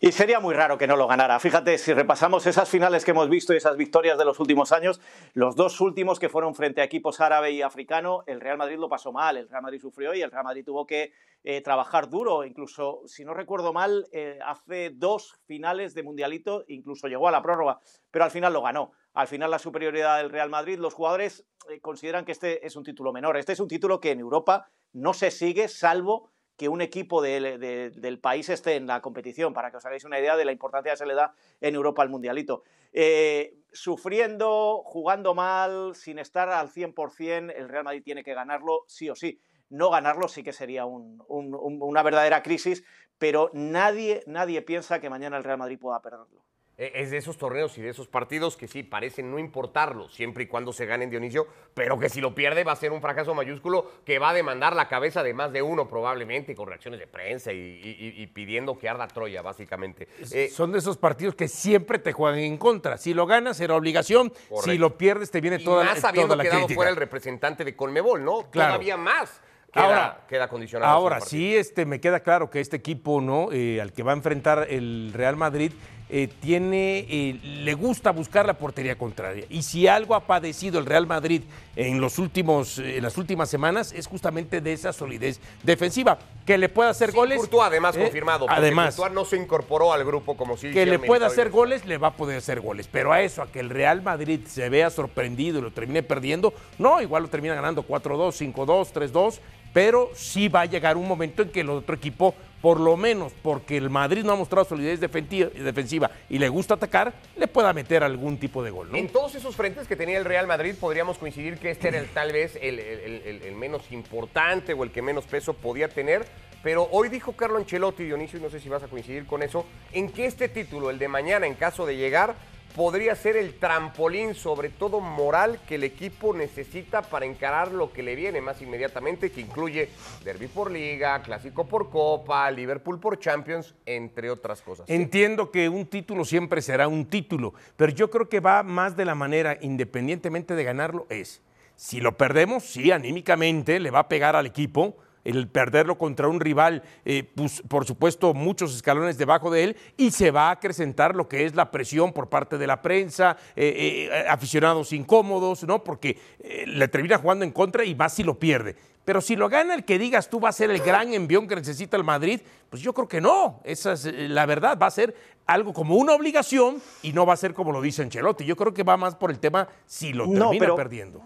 Y 0.00 0.12
sería 0.12 0.38
muy 0.38 0.54
raro 0.54 0.78
que 0.78 0.86
no 0.86 0.94
lo 0.94 1.08
ganara. 1.08 1.40
Fíjate, 1.40 1.76
si 1.76 1.92
repasamos 1.92 2.46
esas 2.46 2.68
finales 2.68 3.04
que 3.04 3.10
hemos 3.10 3.28
visto 3.28 3.52
y 3.52 3.56
esas 3.56 3.76
victorias 3.76 4.16
de 4.16 4.24
los 4.24 4.38
últimos 4.38 4.70
años, 4.70 5.00
los 5.34 5.56
dos 5.56 5.80
últimos 5.80 6.20
que 6.20 6.28
fueron 6.28 6.54
frente 6.54 6.80
a 6.80 6.84
equipos 6.84 7.20
árabe 7.20 7.50
y 7.50 7.62
africano, 7.62 8.22
el 8.28 8.40
Real 8.40 8.58
Madrid 8.58 8.78
lo 8.78 8.88
pasó 8.88 9.10
mal, 9.10 9.36
el 9.36 9.48
Real 9.48 9.62
Madrid 9.62 9.80
sufrió 9.80 10.14
y 10.14 10.22
el 10.22 10.30
Real 10.30 10.44
Madrid 10.44 10.64
tuvo 10.64 10.86
que 10.86 11.12
eh, 11.42 11.60
trabajar 11.62 12.08
duro. 12.08 12.44
Incluso, 12.44 13.02
si 13.06 13.24
no 13.24 13.34
recuerdo 13.34 13.72
mal, 13.72 14.06
eh, 14.12 14.38
hace 14.44 14.90
dos 14.90 15.40
finales 15.46 15.94
de 15.94 16.04
mundialito, 16.04 16.64
incluso 16.68 17.08
llegó 17.08 17.26
a 17.26 17.32
la 17.32 17.42
prórroga, 17.42 17.80
pero 18.12 18.24
al 18.24 18.30
final 18.30 18.52
lo 18.52 18.62
ganó. 18.62 18.92
Al 19.18 19.26
final 19.26 19.50
la 19.50 19.58
superioridad 19.58 20.18
del 20.18 20.30
Real 20.30 20.48
Madrid, 20.48 20.78
los 20.78 20.94
jugadores 20.94 21.44
eh, 21.68 21.80
consideran 21.80 22.24
que 22.24 22.30
este 22.30 22.64
es 22.64 22.76
un 22.76 22.84
título 22.84 23.12
menor. 23.12 23.36
Este 23.36 23.52
es 23.52 23.58
un 23.58 23.66
título 23.66 23.98
que 23.98 24.12
en 24.12 24.20
Europa 24.20 24.70
no 24.92 25.12
se 25.12 25.32
sigue 25.32 25.66
salvo 25.66 26.30
que 26.56 26.68
un 26.68 26.82
equipo 26.82 27.20
del 27.20 28.20
país 28.22 28.48
esté 28.48 28.76
en 28.76 28.86
la 28.86 29.02
competición, 29.02 29.52
para 29.54 29.72
que 29.72 29.78
os 29.78 29.84
hagáis 29.84 30.04
una 30.04 30.20
idea 30.20 30.36
de 30.36 30.44
la 30.44 30.52
importancia 30.52 30.92
que 30.92 30.98
se 30.98 31.06
le 31.06 31.14
da 31.14 31.34
en 31.60 31.74
Europa 31.74 32.02
al 32.02 32.10
Mundialito. 32.10 32.62
Eh, 32.92 33.56
sufriendo, 33.72 34.82
jugando 34.84 35.34
mal, 35.34 35.96
sin 35.96 36.20
estar 36.20 36.48
al 36.50 36.68
100%, 36.68 37.52
el 37.56 37.68
Real 37.68 37.82
Madrid 37.82 38.04
tiene 38.04 38.22
que 38.22 38.34
ganarlo 38.34 38.84
sí 38.86 39.10
o 39.10 39.16
sí. 39.16 39.40
No 39.68 39.90
ganarlo 39.90 40.28
sí 40.28 40.44
que 40.44 40.52
sería 40.52 40.84
una 40.86 42.02
verdadera 42.04 42.44
crisis, 42.44 42.84
pero 43.18 43.50
nadie, 43.52 44.22
nadie 44.28 44.62
piensa 44.62 45.00
que 45.00 45.10
mañana 45.10 45.38
el 45.38 45.42
Real 45.42 45.58
Madrid 45.58 45.80
pueda 45.80 46.00
perderlo. 46.00 46.47
E- 46.80 46.92
Es 46.94 47.10
de 47.10 47.16
esos 47.16 47.36
torneos 47.36 47.76
y 47.76 47.82
de 47.82 47.88
esos 47.90 48.06
partidos 48.06 48.56
que 48.56 48.68
sí 48.68 48.84
parecen 48.84 49.30
no 49.32 49.38
importarlo 49.40 50.08
siempre 50.08 50.44
y 50.44 50.46
cuando 50.46 50.72
se 50.72 50.86
ganen 50.86 51.10
Dionisio, 51.10 51.48
pero 51.74 51.98
que 51.98 52.08
si 52.08 52.20
lo 52.20 52.36
pierde 52.36 52.62
va 52.62 52.70
a 52.72 52.76
ser 52.76 52.92
un 52.92 53.00
fracaso 53.00 53.34
mayúsculo 53.34 53.90
que 54.06 54.20
va 54.20 54.30
a 54.30 54.32
demandar 54.32 54.76
la 54.76 54.86
cabeza 54.86 55.24
de 55.24 55.34
más 55.34 55.52
de 55.52 55.60
uno 55.60 55.88
probablemente 55.88 56.54
con 56.54 56.68
reacciones 56.68 57.00
de 57.00 57.08
prensa 57.08 57.52
y, 57.52 57.56
y- 57.56 58.14
y- 58.16 58.22
y 58.22 58.26
pidiendo 58.28 58.78
que 58.78 58.88
arda 58.88 59.08
Troya 59.08 59.42
básicamente. 59.42 60.06
Eh, 60.32 60.48
Son 60.50 60.70
de 60.70 60.78
esos 60.78 60.96
partidos 60.96 61.34
que 61.34 61.48
siempre 61.48 61.98
te 61.98 62.12
juegan 62.12 62.38
en 62.38 62.56
contra. 62.56 62.96
Si 62.96 63.12
lo 63.12 63.26
ganas, 63.26 63.58
era 63.60 63.74
obligación. 63.74 64.28
Correcto. 64.48 64.70
Si 64.70 64.78
lo 64.78 64.96
pierdes, 64.96 65.32
te 65.32 65.40
viene 65.40 65.56
y 65.56 65.64
toda, 65.64 65.82
más 65.84 65.96
toda 65.96 66.10
habiendo 66.10 66.36
la 66.36 66.44
quedado 66.44 66.58
crítica. 66.60 66.76
fuera 66.76 66.90
el 66.90 66.96
representante 66.96 67.64
de 67.64 67.74
Colmebol, 67.74 68.24
¿no? 68.24 68.48
Claro. 68.52 68.74
Todavía 68.74 68.96
más 68.96 69.40
queda, 69.72 69.84
Ahora- 69.84 70.26
queda 70.28 70.48
condicionado. 70.48 70.92
Ahora 70.92 71.20
sí, 71.20 71.56
este, 71.56 71.84
me 71.86 72.00
queda 72.00 72.20
claro 72.20 72.50
que 72.50 72.60
este 72.60 72.76
equipo, 72.76 73.20
¿no? 73.20 73.48
Eh, 73.50 73.80
al 73.80 73.92
que 73.92 74.04
va 74.04 74.12
a 74.12 74.14
enfrentar 74.14 74.68
el 74.70 75.10
Real 75.12 75.34
Madrid, 75.36 75.72
eh, 76.10 76.28
tiene, 76.40 77.06
eh, 77.08 77.38
le 77.42 77.74
gusta 77.74 78.10
buscar 78.10 78.46
la 78.46 78.54
portería 78.54 78.96
contraria. 78.96 79.44
Y 79.48 79.62
si 79.62 79.86
algo 79.86 80.14
ha 80.14 80.20
padecido 80.20 80.78
el 80.78 80.86
Real 80.86 81.06
Madrid 81.06 81.42
en 81.76 82.00
los 82.00 82.18
últimos, 82.18 82.78
eh, 82.78 82.96
en 82.96 83.02
las 83.02 83.16
últimas 83.18 83.48
semanas, 83.48 83.92
es 83.92 84.06
justamente 84.06 84.60
de 84.60 84.72
esa 84.72 84.92
solidez 84.92 85.40
defensiva. 85.62 86.18
Que 86.44 86.56
le 86.56 86.68
pueda 86.68 86.90
hacer 86.90 87.10
Sin 87.10 87.18
goles. 87.18 87.38
Courtois, 87.38 87.66
además, 87.66 87.96
eh, 87.96 88.00
confirmado. 88.04 88.46
Además. 88.48 88.96
Courtois 88.96 89.14
no 89.14 89.24
se 89.24 89.36
incorporó 89.36 89.92
al 89.92 90.04
grupo 90.04 90.36
como 90.36 90.56
si 90.56 90.70
que 90.70 90.86
le 90.86 90.98
pueda 90.98 91.26
hacer 91.26 91.50
goles, 91.50 91.84
le 91.84 91.98
va 91.98 92.08
a 92.08 92.16
poder 92.16 92.38
hacer 92.38 92.60
goles. 92.60 92.88
Pero 92.90 93.12
a 93.12 93.22
eso, 93.22 93.42
a 93.42 93.52
que 93.52 93.60
el 93.60 93.70
Real 93.70 94.02
Madrid 94.02 94.40
se 94.46 94.68
vea 94.70 94.90
sorprendido 94.90 95.58
y 95.58 95.62
lo 95.62 95.70
termine 95.70 96.02
perdiendo, 96.02 96.54
no, 96.78 97.02
igual 97.02 97.24
lo 97.24 97.28
termina 97.28 97.54
ganando 97.54 97.86
4-2, 97.86 98.54
5-2, 98.54 98.92
3-2, 98.92 99.40
pero 99.72 100.10
sí 100.14 100.48
va 100.48 100.62
a 100.62 100.64
llegar 100.64 100.96
un 100.96 101.06
momento 101.06 101.42
en 101.42 101.50
que 101.50 101.60
el 101.60 101.70
otro 101.70 101.94
equipo, 101.94 102.34
por 102.60 102.80
lo 102.80 102.96
menos 102.96 103.32
porque 103.42 103.76
el 103.76 103.90
Madrid 103.90 104.24
no 104.24 104.32
ha 104.32 104.36
mostrado 104.36 104.64
solidez 104.64 105.00
defensiva 105.00 106.10
y 106.28 106.38
le 106.38 106.48
gusta 106.48 106.74
atacar, 106.74 107.14
le 107.36 107.46
pueda 107.46 107.72
meter 107.72 108.02
algún 108.02 108.38
tipo 108.38 108.62
de 108.62 108.70
gol. 108.70 108.94
En 108.94 109.08
todos 109.08 109.34
esos 109.34 109.54
frentes 109.54 109.86
que 109.86 109.96
tenía 109.96 110.18
el 110.18 110.24
Real 110.24 110.46
Madrid, 110.46 110.74
podríamos 110.78 111.18
coincidir 111.18 111.58
que 111.58 111.70
este 111.70 111.88
era 111.88 111.98
el, 111.98 112.08
tal 112.08 112.32
vez 112.32 112.58
el 112.60 113.54
menos 113.54 113.90
importante 113.92 114.72
o 114.72 114.84
el 114.84 114.90
que 114.90 115.02
menos 115.02 115.24
peso 115.24 115.54
podía 115.54 115.88
tener. 115.88 116.26
Pero 116.62 116.88
hoy 116.90 117.08
dijo 117.08 117.32
Carlo 117.32 117.58
Ancelotti, 117.58 118.04
Dionisio, 118.04 118.38
y 118.38 118.42
no 118.42 118.50
sé 118.50 118.58
si 118.58 118.68
vas 118.68 118.82
a 118.82 118.88
coincidir 118.88 119.26
con 119.26 119.44
eso, 119.44 119.64
en 119.92 120.10
que 120.10 120.26
este 120.26 120.48
título, 120.48 120.90
el 120.90 120.98
de 120.98 121.06
mañana, 121.06 121.46
en 121.46 121.54
caso 121.54 121.86
de 121.86 121.96
llegar, 121.96 122.34
podría 122.74 123.14
ser 123.14 123.36
el 123.36 123.54
trampolín, 123.54 124.34
sobre 124.34 124.68
todo 124.68 125.00
moral, 125.00 125.60
que 125.66 125.76
el 125.76 125.84
equipo 125.84 126.34
necesita 126.34 127.02
para 127.02 127.26
encarar 127.26 127.72
lo 127.72 127.92
que 127.92 128.02
le 128.02 128.14
viene 128.14 128.40
más 128.40 128.62
inmediatamente, 128.62 129.30
que 129.30 129.40
incluye 129.40 129.88
Derby 130.24 130.46
por 130.46 130.70
Liga, 130.70 131.20
Clásico 131.22 131.66
por 131.66 131.90
Copa, 131.90 132.50
Liverpool 132.50 133.00
por 133.00 133.18
Champions, 133.18 133.74
entre 133.86 134.30
otras 134.30 134.62
cosas. 134.62 134.88
Entiendo 134.88 135.50
que 135.50 135.68
un 135.68 135.86
título 135.86 136.24
siempre 136.24 136.62
será 136.62 136.88
un 136.88 137.06
título, 137.06 137.54
pero 137.76 137.92
yo 137.92 138.10
creo 138.10 138.28
que 138.28 138.40
va 138.40 138.62
más 138.62 138.96
de 138.96 139.04
la 139.04 139.14
manera, 139.14 139.58
independientemente 139.60 140.54
de 140.54 140.64
ganarlo, 140.64 141.06
es, 141.10 141.42
si 141.76 142.00
lo 142.00 142.16
perdemos, 142.16 142.64
sí, 142.64 142.90
anímicamente 142.90 143.80
le 143.80 143.90
va 143.90 144.00
a 144.00 144.08
pegar 144.08 144.36
al 144.36 144.46
equipo, 144.46 144.96
el 145.24 145.48
perderlo 145.48 145.98
contra 145.98 146.28
un 146.28 146.40
rival, 146.40 146.82
eh, 147.04 147.24
pues, 147.34 147.62
por 147.68 147.84
supuesto, 147.86 148.34
muchos 148.34 148.74
escalones 148.74 149.18
debajo 149.18 149.50
de 149.50 149.64
él, 149.64 149.76
y 149.96 150.10
se 150.10 150.30
va 150.30 150.48
a 150.48 150.52
acrecentar 150.52 151.14
lo 151.14 151.28
que 151.28 151.44
es 151.44 151.54
la 151.54 151.70
presión 151.70 152.12
por 152.12 152.28
parte 152.28 152.58
de 152.58 152.66
la 152.66 152.80
prensa, 152.82 153.36
eh, 153.56 154.08
eh, 154.12 154.24
aficionados 154.28 154.92
incómodos, 154.92 155.64
¿no? 155.64 155.84
Porque 155.84 156.18
eh, 156.40 156.64
le 156.66 156.88
termina 156.88 157.18
jugando 157.18 157.44
en 157.44 157.50
contra 157.52 157.84
y 157.84 157.94
más 157.94 158.12
si 158.14 158.22
lo 158.22 158.38
pierde. 158.38 158.76
Pero 159.04 159.22
si 159.22 159.36
lo 159.36 159.48
gana 159.48 159.74
el 159.74 159.84
que 159.86 159.98
digas 159.98 160.28
tú 160.28 160.38
va 160.38 160.50
a 160.50 160.52
ser 160.52 160.70
el 160.70 160.80
gran 160.80 161.14
envión 161.14 161.48
que 161.48 161.56
necesita 161.56 161.96
el 161.96 162.04
Madrid, 162.04 162.40
pues 162.68 162.82
yo 162.82 162.92
creo 162.92 163.08
que 163.08 163.22
no. 163.22 163.60
Esa 163.64 163.94
es 163.94 164.04
la 164.04 164.44
verdad. 164.44 164.78
Va 164.78 164.86
a 164.86 164.90
ser 164.90 165.14
algo 165.46 165.72
como 165.72 165.96
una 165.96 166.12
obligación 166.12 166.82
y 167.02 167.14
no 167.14 167.24
va 167.24 167.32
a 167.32 167.36
ser 167.38 167.54
como 167.54 167.72
lo 167.72 167.80
dice 167.80 168.02
Ancelotti. 168.02 168.44
Yo 168.44 168.54
creo 168.54 168.74
que 168.74 168.82
va 168.82 168.98
más 168.98 169.14
por 169.14 169.30
el 169.30 169.38
tema 169.38 169.66
si 169.86 170.12
lo 170.12 170.26
No, 170.26 170.32
termina 170.50 170.58
pero- 170.60 170.76
perdiendo. 170.76 171.22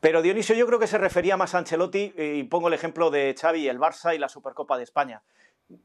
Pero 0.00 0.22
Dionisio, 0.22 0.54
yo 0.54 0.66
creo 0.66 0.78
que 0.78 0.86
se 0.86 0.96
refería 0.96 1.36
más 1.36 1.54
a 1.54 1.58
Ancelotti, 1.58 2.14
eh, 2.16 2.36
y 2.36 2.44
pongo 2.44 2.68
el 2.68 2.74
ejemplo 2.74 3.10
de 3.10 3.34
Xavi, 3.38 3.68
el 3.68 3.78
Barça 3.78 4.14
y 4.14 4.18
la 4.18 4.30
Supercopa 4.30 4.78
de 4.78 4.84
España. 4.84 5.22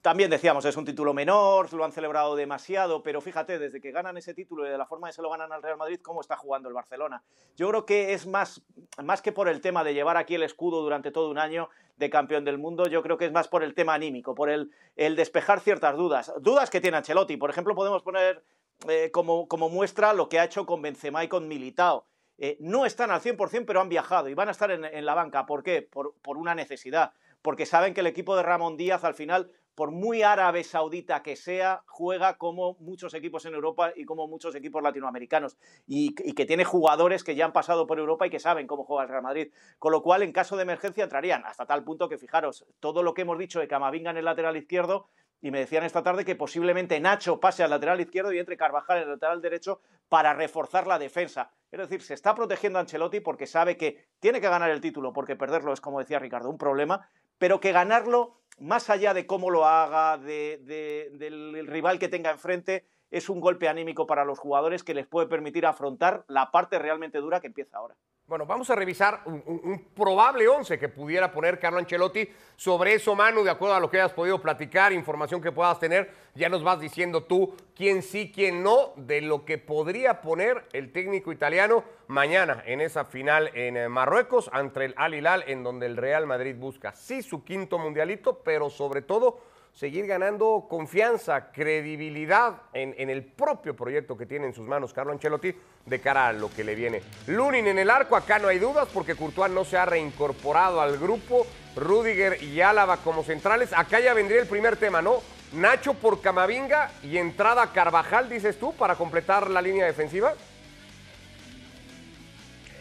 También 0.01 0.31
decíamos, 0.31 0.65
es 0.65 0.77
un 0.77 0.85
título 0.85 1.13
menor, 1.13 1.71
lo 1.73 1.83
han 1.83 1.91
celebrado 1.91 2.35
demasiado, 2.35 3.03
pero 3.03 3.21
fíjate, 3.21 3.59
desde 3.59 3.81
que 3.81 3.91
ganan 3.91 4.17
ese 4.17 4.33
título 4.33 4.65
y 4.65 4.69
de 4.69 4.77
la 4.77 4.87
forma 4.87 5.07
en 5.07 5.11
que 5.11 5.15
se 5.17 5.21
lo 5.21 5.29
ganan 5.29 5.51
al 5.51 5.61
Real 5.61 5.77
Madrid, 5.77 5.99
cómo 6.01 6.21
está 6.21 6.37
jugando 6.37 6.69
el 6.69 6.73
Barcelona. 6.73 7.23
Yo 7.55 7.69
creo 7.69 7.85
que 7.85 8.13
es 8.13 8.25
más, 8.25 8.63
más 9.03 9.21
que 9.21 9.31
por 9.31 9.47
el 9.47 9.61
tema 9.61 9.83
de 9.83 9.93
llevar 9.93 10.17
aquí 10.17 10.33
el 10.35 10.43
escudo 10.43 10.81
durante 10.81 11.11
todo 11.11 11.29
un 11.29 11.37
año 11.37 11.69
de 11.97 12.09
campeón 12.09 12.45
del 12.45 12.57
mundo, 12.57 12.87
yo 12.87 13.03
creo 13.03 13.17
que 13.17 13.25
es 13.25 13.31
más 13.31 13.47
por 13.47 13.63
el 13.63 13.75
tema 13.75 13.93
anímico, 13.93 14.33
por 14.33 14.49
el, 14.49 14.71
el 14.95 15.15
despejar 15.15 15.59
ciertas 15.59 15.95
dudas. 15.97 16.33
Dudas 16.39 16.71
que 16.71 16.81
tiene 16.81 16.97
Ancelotti. 16.97 17.37
Por 17.37 17.49
ejemplo, 17.49 17.75
podemos 17.75 18.01
poner 18.01 18.43
eh, 18.89 19.11
como, 19.11 19.47
como 19.47 19.69
muestra 19.69 20.13
lo 20.13 20.29
que 20.29 20.39
ha 20.39 20.45
hecho 20.45 20.65
con 20.65 20.81
Benzema 20.81 21.23
y 21.23 21.27
con 21.27 21.47
Militao. 21.47 22.05
Eh, 22.37 22.57
no 22.59 22.85
están 22.85 23.11
al 23.11 23.21
100%, 23.21 23.65
pero 23.65 23.81
han 23.81 23.89
viajado 23.89 24.29
y 24.29 24.33
van 24.33 24.49
a 24.49 24.51
estar 24.51 24.71
en, 24.71 25.05
la 25.05 25.13
banca. 25.13 25.45
¿Por 25.45 25.63
qué? 25.63 25.81
Por, 25.81 26.15
por 26.21 26.37
una 26.37 26.55
necesidad. 26.55 27.13
Porque 27.41 27.65
saben 27.65 27.93
que 27.93 28.01
el 28.01 28.07
equipo 28.07 28.35
de 28.35 28.43
Ramón 28.43 28.75
Díaz, 28.75 29.03
al 29.03 29.13
final, 29.13 29.51
por 29.75 29.91
muy 29.91 30.23
árabe 30.23 30.63
saudita 30.63 31.21
que 31.21 31.35
sea, 31.35 31.83
juega 31.85 32.37
como 32.37 32.75
muchos 32.79 33.13
equipos 33.13 33.45
en 33.45 33.53
Europa 33.53 33.91
y 33.95 34.05
como 34.05 34.27
muchos 34.27 34.55
equipos 34.55 34.81
latinoamericanos. 34.81 35.57
Y, 35.85 36.15
y 36.27 36.33
que 36.33 36.45
tiene 36.45 36.65
jugadores 36.65 37.23
que 37.23 37.35
ya 37.35 37.45
han 37.45 37.53
pasado 37.53 37.85
por 37.85 37.99
Europa 37.99 38.25
y 38.25 38.29
que 38.29 38.39
saben 38.39 38.67
cómo 38.67 38.83
juega 38.83 39.03
el 39.03 39.09
Real 39.09 39.23
Madrid. 39.23 39.51
Con 39.77 39.91
lo 39.91 40.01
cual, 40.01 40.23
en 40.23 40.31
caso 40.31 40.55
de 40.55 40.63
emergencia, 40.63 41.03
entrarían. 41.03 41.45
Hasta 41.45 41.65
tal 41.65 41.83
punto 41.83 42.09
que, 42.09 42.17
fijaros, 42.17 42.65
todo 42.79 43.03
lo 43.03 43.13
que 43.13 43.21
hemos 43.21 43.37
dicho 43.37 43.59
de 43.59 43.67
Camavinga 43.67 44.11
en 44.11 44.17
el 44.17 44.25
lateral 44.25 44.57
izquierdo, 44.57 45.09
y 45.41 45.51
me 45.51 45.59
decían 45.59 45.83
esta 45.83 46.01
tarde 46.01 46.25
que 46.25 46.35
posiblemente 46.35 46.99
Nacho 46.99 47.39
pase 47.39 47.61
al 47.61 47.69
lateral 47.69 48.01
izquierdo 48.01 48.33
y 48.33 48.39
entre 48.39 48.57
Carvajal 48.57 48.97
en 48.97 49.03
el 49.03 49.09
lateral 49.11 49.41
derecho 49.41 49.79
para 50.09 50.33
reforzar 50.33 50.87
la 50.87 50.97
defensa. 50.97 51.51
Es 51.83 51.89
decir, 51.89 52.01
se 52.01 52.13
está 52.13 52.33
protegiendo 52.33 52.79
a 52.79 52.83
Ancelotti 52.83 53.19
porque 53.19 53.45
sabe 53.47 53.75
que 53.75 54.05
tiene 54.21 54.39
que 54.39 54.47
ganar 54.47 54.69
el 54.69 54.79
título, 54.79 55.11
porque 55.11 55.35
perderlo 55.35 55.73
es, 55.73 55.81
como 55.81 55.99
decía 55.99 56.19
Ricardo, 56.19 56.49
un 56.49 56.57
problema, 56.57 57.09
pero 57.37 57.59
que 57.59 57.73
ganarlo, 57.73 58.37
más 58.59 58.89
allá 58.89 59.13
de 59.13 59.27
cómo 59.27 59.49
lo 59.49 59.65
haga, 59.65 60.17
de- 60.17 60.59
de- 60.63 61.09
del 61.11 61.67
rival 61.67 61.99
que 61.99 62.07
tenga 62.07 62.31
enfrente, 62.31 62.85
es 63.11 63.29
un 63.29 63.39
golpe 63.39 63.67
anímico 63.67 64.07
para 64.07 64.25
los 64.25 64.39
jugadores 64.39 64.83
que 64.83 64.93
les 64.93 65.07
puede 65.07 65.27
permitir 65.27 65.65
afrontar 65.65 66.25
la 66.27 66.51
parte 66.51 66.79
realmente 66.79 67.19
dura 67.19 67.39
que 67.39 67.47
empieza 67.47 67.77
ahora. 67.77 67.95
Bueno, 68.27 68.47
vamos 68.47 68.71
a 68.71 68.75
revisar 68.75 69.21
un, 69.25 69.91
probable 69.93 70.47
11 70.47 70.79
que 70.79 70.89
pudiera 70.89 71.31
poner 71.31 71.59
Carlo 71.59 71.77
Ancelotti. 71.77 72.27
Sobre 72.55 72.95
eso, 72.95 73.15
Manu, 73.15 73.43
de 73.43 73.51
acuerdo 73.51 73.75
a 73.75 73.79
lo 73.79 73.87
que 73.87 73.97
hayas 73.97 74.13
podido 74.13 74.41
platicar, 74.41 74.91
información 74.93 75.41
que 75.41 75.51
puedas 75.51 75.77
tener, 75.79 76.11
ya 76.33 76.49
nos 76.49 76.63
vas 76.63 76.79
diciendo 76.79 77.25
tú 77.25 77.55
quién 77.75 78.01
sí, 78.01 78.31
quién 78.33 78.63
no, 78.63 78.93
de 78.95 79.21
lo 79.21 79.45
que 79.45 79.59
podría 79.59 80.21
poner 80.21 80.65
el 80.73 80.91
técnico 80.91 81.31
italiano 81.31 81.83
mañana 82.07 82.63
en 82.65 82.81
esa 82.81 83.05
final 83.05 83.51
en 83.53 83.77
eh, 83.77 83.89
Marruecos 83.89 84.49
ante 84.51 84.85
el 84.85 84.95
Al 84.97 85.13
Hilal, 85.13 85.43
en 85.45 85.63
donde 85.63 85.85
el 85.85 85.95
Real 85.95 86.25
Madrid 86.25 86.55
busca 86.57 86.93
sí 86.93 87.21
su 87.21 87.43
quinto 87.43 87.77
mundialito, 87.77 88.39
pero 88.39 88.71
sobre 88.71 89.03
todo 89.03 89.39
seguir 89.75 90.07
ganando 90.07 90.67
confianza, 90.69 91.51
credibilidad 91.51 92.61
en, 92.73 92.95
en 92.97 93.09
el 93.09 93.23
propio 93.23 93.75
proyecto 93.75 94.17
que 94.17 94.25
tiene 94.25 94.47
en 94.47 94.53
sus 94.53 94.65
manos 94.65 94.93
Carlo 94.93 95.11
Ancelotti 95.11 95.53
de 95.85 95.99
cara 95.99 96.29
a 96.29 96.33
lo 96.33 96.49
que 96.49 96.63
le 96.63 96.75
viene. 96.75 97.01
Lunin 97.27 97.67
en 97.67 97.77
el 97.77 97.89
arco, 97.89 98.15
acá 98.15 98.39
no 98.39 98.47
hay 98.47 98.57
dudas 98.57 98.87
porque 98.93 99.15
Courtois 99.15 99.51
no 99.51 99.65
se 99.65 99.77
ha 99.77 99.85
reincorporado 99.85 100.79
al 100.81 100.97
grupo, 100.97 101.45
Rudiger 101.75 102.41
y 102.41 102.61
Álava 102.61 102.97
como 102.97 103.23
centrales. 103.23 103.73
Acá 103.73 103.99
ya 103.99 104.13
vendría 104.13 104.41
el 104.41 104.47
primer 104.47 104.77
tema, 104.77 105.01
¿no? 105.01 105.17
Nacho 105.53 105.93
por 105.93 106.21
Camavinga 106.21 106.91
y 107.03 107.17
entrada 107.17 107.71
Carvajal, 107.71 108.29
dices 108.29 108.57
tú, 108.57 108.73
para 108.73 108.95
completar 108.95 109.49
la 109.49 109.61
línea 109.61 109.85
defensiva. 109.85 110.33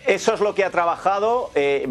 Eso 0.06 0.34
es 0.34 0.40
lo 0.40 0.54
que 0.54 0.64
ha 0.64 0.70
trabajado. 0.70 1.50
eh, 1.54 1.86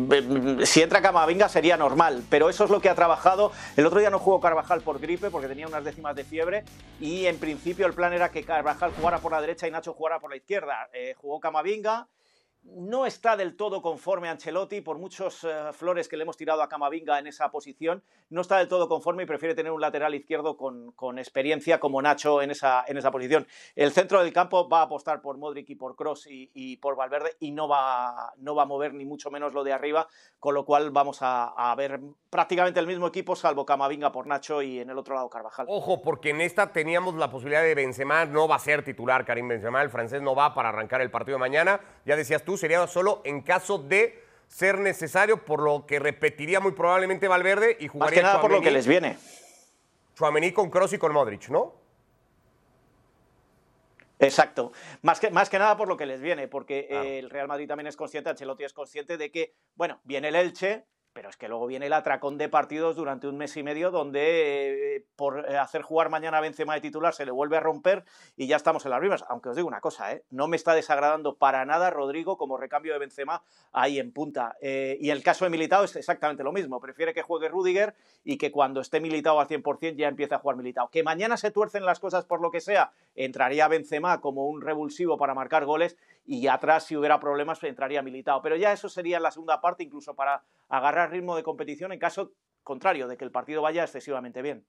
si 0.66 0.82
entra 0.82 1.02
Camavinga 1.02 1.50
sería 1.50 1.78
normal, 1.78 2.24
pero 2.30 2.48
eso 2.50 2.64
es 2.64 2.70
lo 2.70 2.80
que 2.80 2.90
ha 2.90 2.96
trabajado. 2.96 3.52
El 3.76 3.88
otro 3.88 4.00
día 4.00 4.12
no 4.12 4.20
jugó 4.20 4.40
Carvajal 4.40 4.82
por 4.82 5.00
gripe 5.00 5.32
porque 5.32 5.48
tenía 5.48 5.68
unas 5.68 5.84
décimas 5.84 6.16
de 6.16 6.24
fiebre 6.24 6.64
y 7.00 7.26
en 7.26 7.40
principio 7.40 7.88
el 7.88 7.94
plan 7.94 8.14
era 8.14 8.30
que 8.30 8.44
Carvajal 8.44 8.92
jugara 8.96 9.18
por 9.18 9.32
la 9.32 9.42
derecha 9.42 9.68
y 9.68 9.72
Nacho 9.72 9.94
jugara 9.94 10.20
por 10.20 10.30
la 10.30 10.38
izquierda. 10.38 10.90
Eh, 10.94 11.16
jugó 11.18 11.40
Camavinga. 11.40 12.08
No 12.66 13.06
está 13.06 13.36
del 13.36 13.56
todo 13.58 13.82
conforme 13.82 14.30
Ancelotti, 14.30 14.82
por 14.82 14.98
muchos 14.98 15.44
eh, 15.44 15.74
flores 15.74 16.08
que 16.08 16.16
le 16.16 16.24
hemos 16.24 16.38
tirado 16.38 16.62
a 16.64 16.70
Camavinga 16.70 17.20
en 17.20 17.28
esa 17.28 17.52
posición, 17.52 18.04
no 18.30 18.42
está 18.42 18.58
del 18.58 18.70
todo 18.70 18.88
conforme 18.88 19.24
y 19.24 19.26
prefiere 19.26 19.54
tener 19.54 19.72
un 19.72 19.82
lateral 19.82 20.16
izquierdo 20.16 20.56
con, 20.56 20.94
con 20.94 21.20
experiencia 21.20 21.80
como 21.80 22.02
Nacho 22.02 22.42
en 22.42 22.52
esa, 22.52 22.86
en 22.88 22.98
esa 22.98 23.12
posición. 23.12 23.46
El 23.76 23.92
centro 23.92 24.24
del 24.24 24.32
campo 24.32 24.70
va 24.70 24.80
a 24.80 24.84
apostar 24.84 25.22
por 25.22 25.38
Modric 25.38 25.70
y 25.70 25.76
por 25.76 25.96
Cross 25.96 26.28
y, 26.28 26.52
y 26.54 26.78
por 26.78 26.96
Valverde 26.96 27.36
y 27.42 27.52
no 27.52 27.68
va, 27.68 28.34
no 28.38 28.56
va 28.56 28.64
a 28.64 28.66
mover 28.66 28.94
ni 28.94 29.04
mucho 29.04 29.30
menos 29.30 29.54
lo 29.54 29.64
de 29.64 29.74
arriba, 29.74 30.08
con 30.40 30.54
lo 30.56 30.64
cual 30.64 30.92
vamos 30.92 31.22
a, 31.22 31.50
a 31.50 31.76
ver 31.76 32.00
prácticamente 32.30 32.80
el 32.80 32.88
mismo 32.88 33.08
equipo, 33.08 33.36
salvo 33.36 33.66
Camavinga 33.66 34.12
por 34.12 34.26
Nacho 34.26 34.62
y 34.62 34.80
en 34.80 34.90
el 34.90 34.98
otro 34.98 35.16
lado 35.16 35.30
Carvajal. 35.30 35.66
Ojo, 35.70 36.02
porque 36.02 36.30
en 36.30 36.42
esta 36.42 36.72
teníamos 36.72 37.16
la 37.16 37.30
posibilidad 37.30 37.62
de 37.62 37.76
Benzema, 37.76 38.26
no 38.26 38.48
va 38.48 38.56
a 38.56 38.60
ser 38.60 38.84
titular 38.84 39.26
Karim 39.26 39.50
Benzema, 39.50 39.82
el 39.82 39.90
francés 39.90 40.22
no 40.22 40.34
va 40.34 40.54
para 40.54 40.70
arrancar 40.70 41.02
el 41.02 41.12
partido 41.12 41.36
de 41.36 41.42
mañana. 41.42 41.82
Ya 42.06 42.16
decías 42.16 42.44
tú, 42.44 42.53
sería 42.58 42.86
solo 42.88 43.22
en 43.24 43.42
caso 43.42 43.78
de 43.78 44.24
ser 44.48 44.80
necesario, 44.80 45.44
por 45.44 45.62
lo 45.62 45.86
que 45.86 46.00
repetiría 46.00 46.60
muy 46.60 46.74
probablemente 46.74 47.28
Valverde 47.28 47.78
y 47.80 47.86
Más 47.86 47.92
jugaría 47.92 48.20
que 48.20 48.24
nada 48.24 48.42
por 48.42 48.52
lo 48.52 48.62
que 48.62 48.72
les 48.72 48.88
viene. 48.88 49.18
Tchouaméni 50.16 50.52
con 50.52 50.70
Kroos 50.70 50.94
y 50.94 50.98
con 50.98 51.12
Modric, 51.12 51.50
¿no? 51.50 51.74
Exacto. 54.20 54.72
Más 55.02 55.20
que, 55.20 55.32
más 55.32 55.50
que 55.50 55.60
nada 55.60 55.76
por 55.76 55.88
lo 55.88 55.98
que 55.98 56.06
les 56.06 56.22
viene, 56.22 56.48
porque 56.48 56.88
el 57.20 57.30
Real 57.30 57.48
Madrid 57.48 57.68
también 57.68 57.88
es 57.88 57.98
consciente, 57.98 58.30
Ancelotti 58.30 58.64
es 58.64 58.74
consciente 58.74 59.18
de 59.18 59.32
que, 59.32 59.54
bueno, 59.76 60.00
viene 60.04 60.30
el 60.30 60.36
Elche, 60.36 60.86
pero 61.14 61.30
es 61.30 61.38
que 61.38 61.48
luego 61.48 61.68
viene 61.68 61.86
el 61.86 61.94
atracón 61.94 62.38
de 62.38 62.50
partidos 62.50 62.96
durante 62.96 63.28
un 63.28 63.38
mes 63.38 63.56
y 63.56 63.64
medio 63.64 63.92
donde 63.92 64.96
eh, 64.96 65.06
por 65.16 65.50
eh, 65.50 65.58
hacer 65.58 65.84
jugar 65.84 66.10
mañana 66.10 66.40
a 66.40 66.42
Benzema 66.42 66.74
de 66.74 66.82
titular 66.82 67.14
se 67.14 67.26
le 67.26 67.32
vuelve 67.32 67.58
a 67.58 67.60
romper 67.60 68.04
y 68.36 68.48
ya 68.48 68.56
estamos 68.56 68.86
en 68.86 68.92
las 68.92 69.00
rimas. 69.00 69.24
Aunque 69.30 69.50
os 69.50 69.56
digo 69.56 69.68
una 69.68 69.80
cosa, 69.80 70.12
¿eh? 70.12 70.24
no 70.32 70.48
me 70.48 70.56
está 70.56 70.74
desagradando 70.74 71.38
para 71.38 71.64
nada 71.66 71.90
Rodrigo 71.92 72.38
como 72.38 72.58
recambio 72.58 72.94
de 72.94 73.00
Benzema 73.00 73.44
ahí 73.72 74.00
en 74.00 74.12
punta. 74.12 74.58
y 74.62 75.10
el 75.10 75.24
caso 75.24 75.46
de 75.46 75.52
Militao 75.52 75.84
es 75.84 75.96
exactamente 75.96 76.44
lo 76.44 76.52
mismo. 76.52 76.80
Prefiere 76.80 77.14
que 77.14 77.22
juegue 77.22 77.48
Rudiger 77.48 77.94
y 78.24 78.38
que 78.38 78.52
cuando 78.52 78.82
esté 78.82 79.00
Militao 79.00 79.40
al 79.40 79.48
100% 79.48 79.96
ya 79.96 80.08
empiece 80.08 80.36
a 80.36 80.40
jugar 80.40 80.58
Militao. 80.58 80.90
Que 80.90 81.04
mañana 81.04 81.38
se 81.38 81.52
tuercen 81.52 81.86
las 81.86 82.00
cosas 82.00 82.26
por 82.26 82.42
lo 82.42 82.52
que 82.52 82.62
sea, 82.62 82.92
entraría 83.16 83.68
Benzema 83.68 84.22
como 84.22 84.48
un 84.48 84.62
revulsivo 84.62 85.18
para 85.18 85.34
marcar 85.34 85.66
goles 85.66 85.98
y 86.26 86.48
atrás 86.48 86.86
si 86.86 86.96
hubiera 86.96 87.20
problemas 87.20 87.64
entraría 87.64 88.02
Militao. 88.02 88.42
Pero 88.42 88.56
ya 88.56 88.72
eso 88.72 88.90
sería 88.90 89.20
la 89.20 89.32
segunda 89.32 89.62
parte 89.62 89.84
incluso 89.84 90.16
para 90.16 90.44
agarrar 90.70 91.12
ritmo 91.12 91.36
de 91.36 91.44
competición 91.44 91.92
en 91.92 92.00
caso 92.00 92.32
contrario, 92.64 93.08
de 93.08 93.18
que 93.18 93.26
el 93.26 93.32
partido 93.32 93.62
vaya 93.62 93.84
excesivamente 93.84 94.42
bien. 94.42 94.66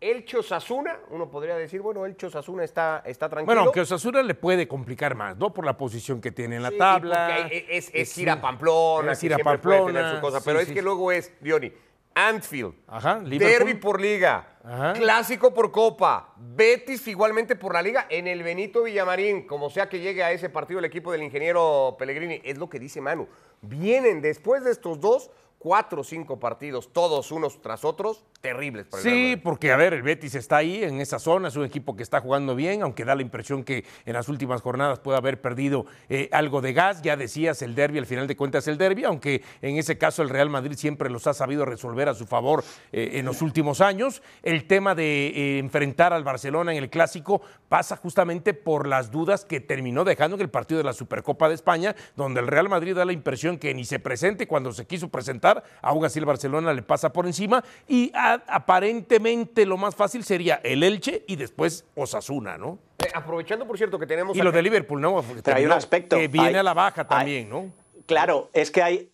Elche 0.00 0.38
Osasuna, 0.38 0.98
uno 1.10 1.30
podría 1.30 1.56
decir, 1.56 1.80
bueno, 1.80 2.04
Elche 2.04 2.26
Osasuna 2.26 2.64
está, 2.64 3.02
está 3.06 3.28
tranquilo. 3.28 3.46
Bueno, 3.46 3.60
aunque 3.62 3.80
Osasuna 3.80 4.22
le 4.22 4.34
puede 4.34 4.66
complicar 4.66 5.14
más, 5.14 5.36
¿no? 5.36 5.54
Por 5.54 5.64
la 5.64 5.76
posición 5.76 6.20
que 6.20 6.32
tiene 6.32 6.56
en 6.56 6.62
la 6.62 6.72
tabla. 6.72 7.48
Es, 7.50 7.90
es, 7.94 8.18
ir 8.18 8.28
a 8.28 8.40
Pamplona, 8.40 9.12
es 9.12 9.22
ir 9.22 9.32
a 9.32 9.38
Pamplona, 9.38 10.16
su 10.16 10.20
cosa, 10.20 10.40
pero 10.44 10.58
es 10.58 10.70
que 10.70 10.82
luego 10.82 11.12
es, 11.12 11.32
Diony, 11.40 11.72
Anfield, 12.14 12.74
Ajá, 12.86 13.20
Derby 13.20 13.74
por 13.74 14.00
Liga, 14.00 14.46
Clásico 14.94 15.52
por 15.52 15.72
Copa, 15.72 16.32
Betis 16.36 17.06
igualmente 17.08 17.56
por 17.56 17.74
la 17.74 17.82
Liga, 17.82 18.06
en 18.08 18.26
el 18.26 18.42
Benito 18.42 18.84
Villamarín, 18.84 19.46
como 19.46 19.68
sea 19.68 19.88
que 19.88 20.00
llegue 20.00 20.22
a 20.22 20.32
ese 20.32 20.48
partido 20.48 20.78
el 20.78 20.84
equipo 20.84 21.10
del 21.10 21.22
ingeniero 21.22 21.96
Pellegrini, 21.98 22.40
es 22.44 22.56
lo 22.56 22.68
que 22.68 22.78
dice 22.78 23.00
Manu. 23.00 23.28
Vienen 23.60 24.20
después 24.20 24.62
de 24.64 24.70
estos 24.70 25.00
dos 25.00 25.30
cuatro 25.58 26.02
o 26.02 26.04
cinco 26.04 26.38
partidos, 26.38 26.92
todos 26.92 27.32
unos 27.32 27.60
tras 27.62 27.84
otros, 27.84 28.22
terribles. 28.44 28.84
Para 28.84 29.02
sí, 29.02 29.40
porque 29.42 29.72
a 29.72 29.76
ver, 29.76 29.94
el 29.94 30.02
Betis 30.02 30.34
está 30.34 30.58
ahí 30.58 30.84
en 30.84 31.00
esa 31.00 31.18
zona, 31.18 31.48
es 31.48 31.56
un 31.56 31.64
equipo 31.64 31.96
que 31.96 32.02
está 32.02 32.20
jugando 32.20 32.54
bien, 32.54 32.82
aunque 32.82 33.06
da 33.06 33.14
la 33.14 33.22
impresión 33.22 33.64
que 33.64 33.86
en 34.04 34.12
las 34.12 34.28
últimas 34.28 34.60
jornadas 34.60 35.00
puede 35.00 35.16
haber 35.16 35.40
perdido 35.40 35.86
eh, 36.10 36.28
algo 36.30 36.60
de 36.60 36.74
gas. 36.74 37.00
Ya 37.00 37.16
decías, 37.16 37.62
el 37.62 37.74
derby, 37.74 37.98
al 37.98 38.04
final 38.04 38.26
de 38.26 38.36
cuentas 38.36 38.68
el 38.68 38.76
derby, 38.76 39.04
aunque 39.04 39.42
en 39.62 39.78
ese 39.78 39.96
caso 39.96 40.20
el 40.20 40.28
Real 40.28 40.50
Madrid 40.50 40.76
siempre 40.76 41.08
los 41.08 41.26
ha 41.26 41.32
sabido 41.32 41.64
resolver 41.64 42.06
a 42.10 42.14
su 42.14 42.26
favor 42.26 42.62
eh, 42.92 43.12
en 43.14 43.24
los 43.24 43.40
últimos 43.40 43.80
años. 43.80 44.22
El 44.42 44.66
tema 44.66 44.94
de 44.94 45.28
eh, 45.28 45.58
enfrentar 45.58 46.12
al 46.12 46.22
Barcelona 46.22 46.72
en 46.72 46.82
el 46.82 46.90
clásico 46.90 47.40
pasa 47.70 47.96
justamente 47.96 48.52
por 48.52 48.86
las 48.86 49.10
dudas 49.10 49.46
que 49.46 49.60
terminó 49.60 50.04
dejando 50.04 50.36
en 50.36 50.42
el 50.42 50.50
partido 50.50 50.76
de 50.76 50.84
la 50.84 50.92
Supercopa 50.92 51.48
de 51.48 51.54
España, 51.54 51.96
donde 52.14 52.40
el 52.40 52.46
Real 52.46 52.68
Madrid 52.68 52.94
da 52.94 53.06
la 53.06 53.14
impresión 53.14 53.56
que 53.56 53.72
ni 53.72 53.86
se 53.86 54.00
presente 54.00 54.46
cuando 54.46 54.70
se 54.74 54.86
quiso 54.86 55.08
presentar 55.08 55.64
aún 55.80 56.04
así 56.04 56.18
el 56.18 56.26
Barcelona 56.26 56.74
le 56.74 56.82
pasa 56.82 57.10
por 57.10 57.24
encima 57.24 57.64
y 57.88 58.12
aparentemente 58.46 59.66
lo 59.66 59.76
más 59.76 59.94
fácil 59.94 60.24
sería 60.24 60.60
el 60.64 60.82
Elche 60.82 61.24
y 61.28 61.36
después 61.36 61.84
Osasuna, 61.94 62.58
¿no? 62.58 62.78
Eh, 62.98 63.10
aprovechando, 63.14 63.66
por 63.66 63.76
cierto, 63.76 63.98
que 63.98 64.06
tenemos... 64.06 64.36
Y 64.36 64.40
lo 64.40 64.52
de 64.52 64.62
Liverpool, 64.62 65.00
¿no? 65.00 65.22
Pero 65.42 65.56
hay 65.56 65.66
un 65.66 65.72
aspecto... 65.72 66.16
Que 66.16 66.28
viene 66.28 66.58
a 66.58 66.62
la 66.62 66.74
baja 66.74 67.06
también, 67.06 67.48
¿no? 67.48 67.72
Claro, 68.06 68.50
es 68.52 68.70
que 68.70 68.82
hay, 68.82 69.12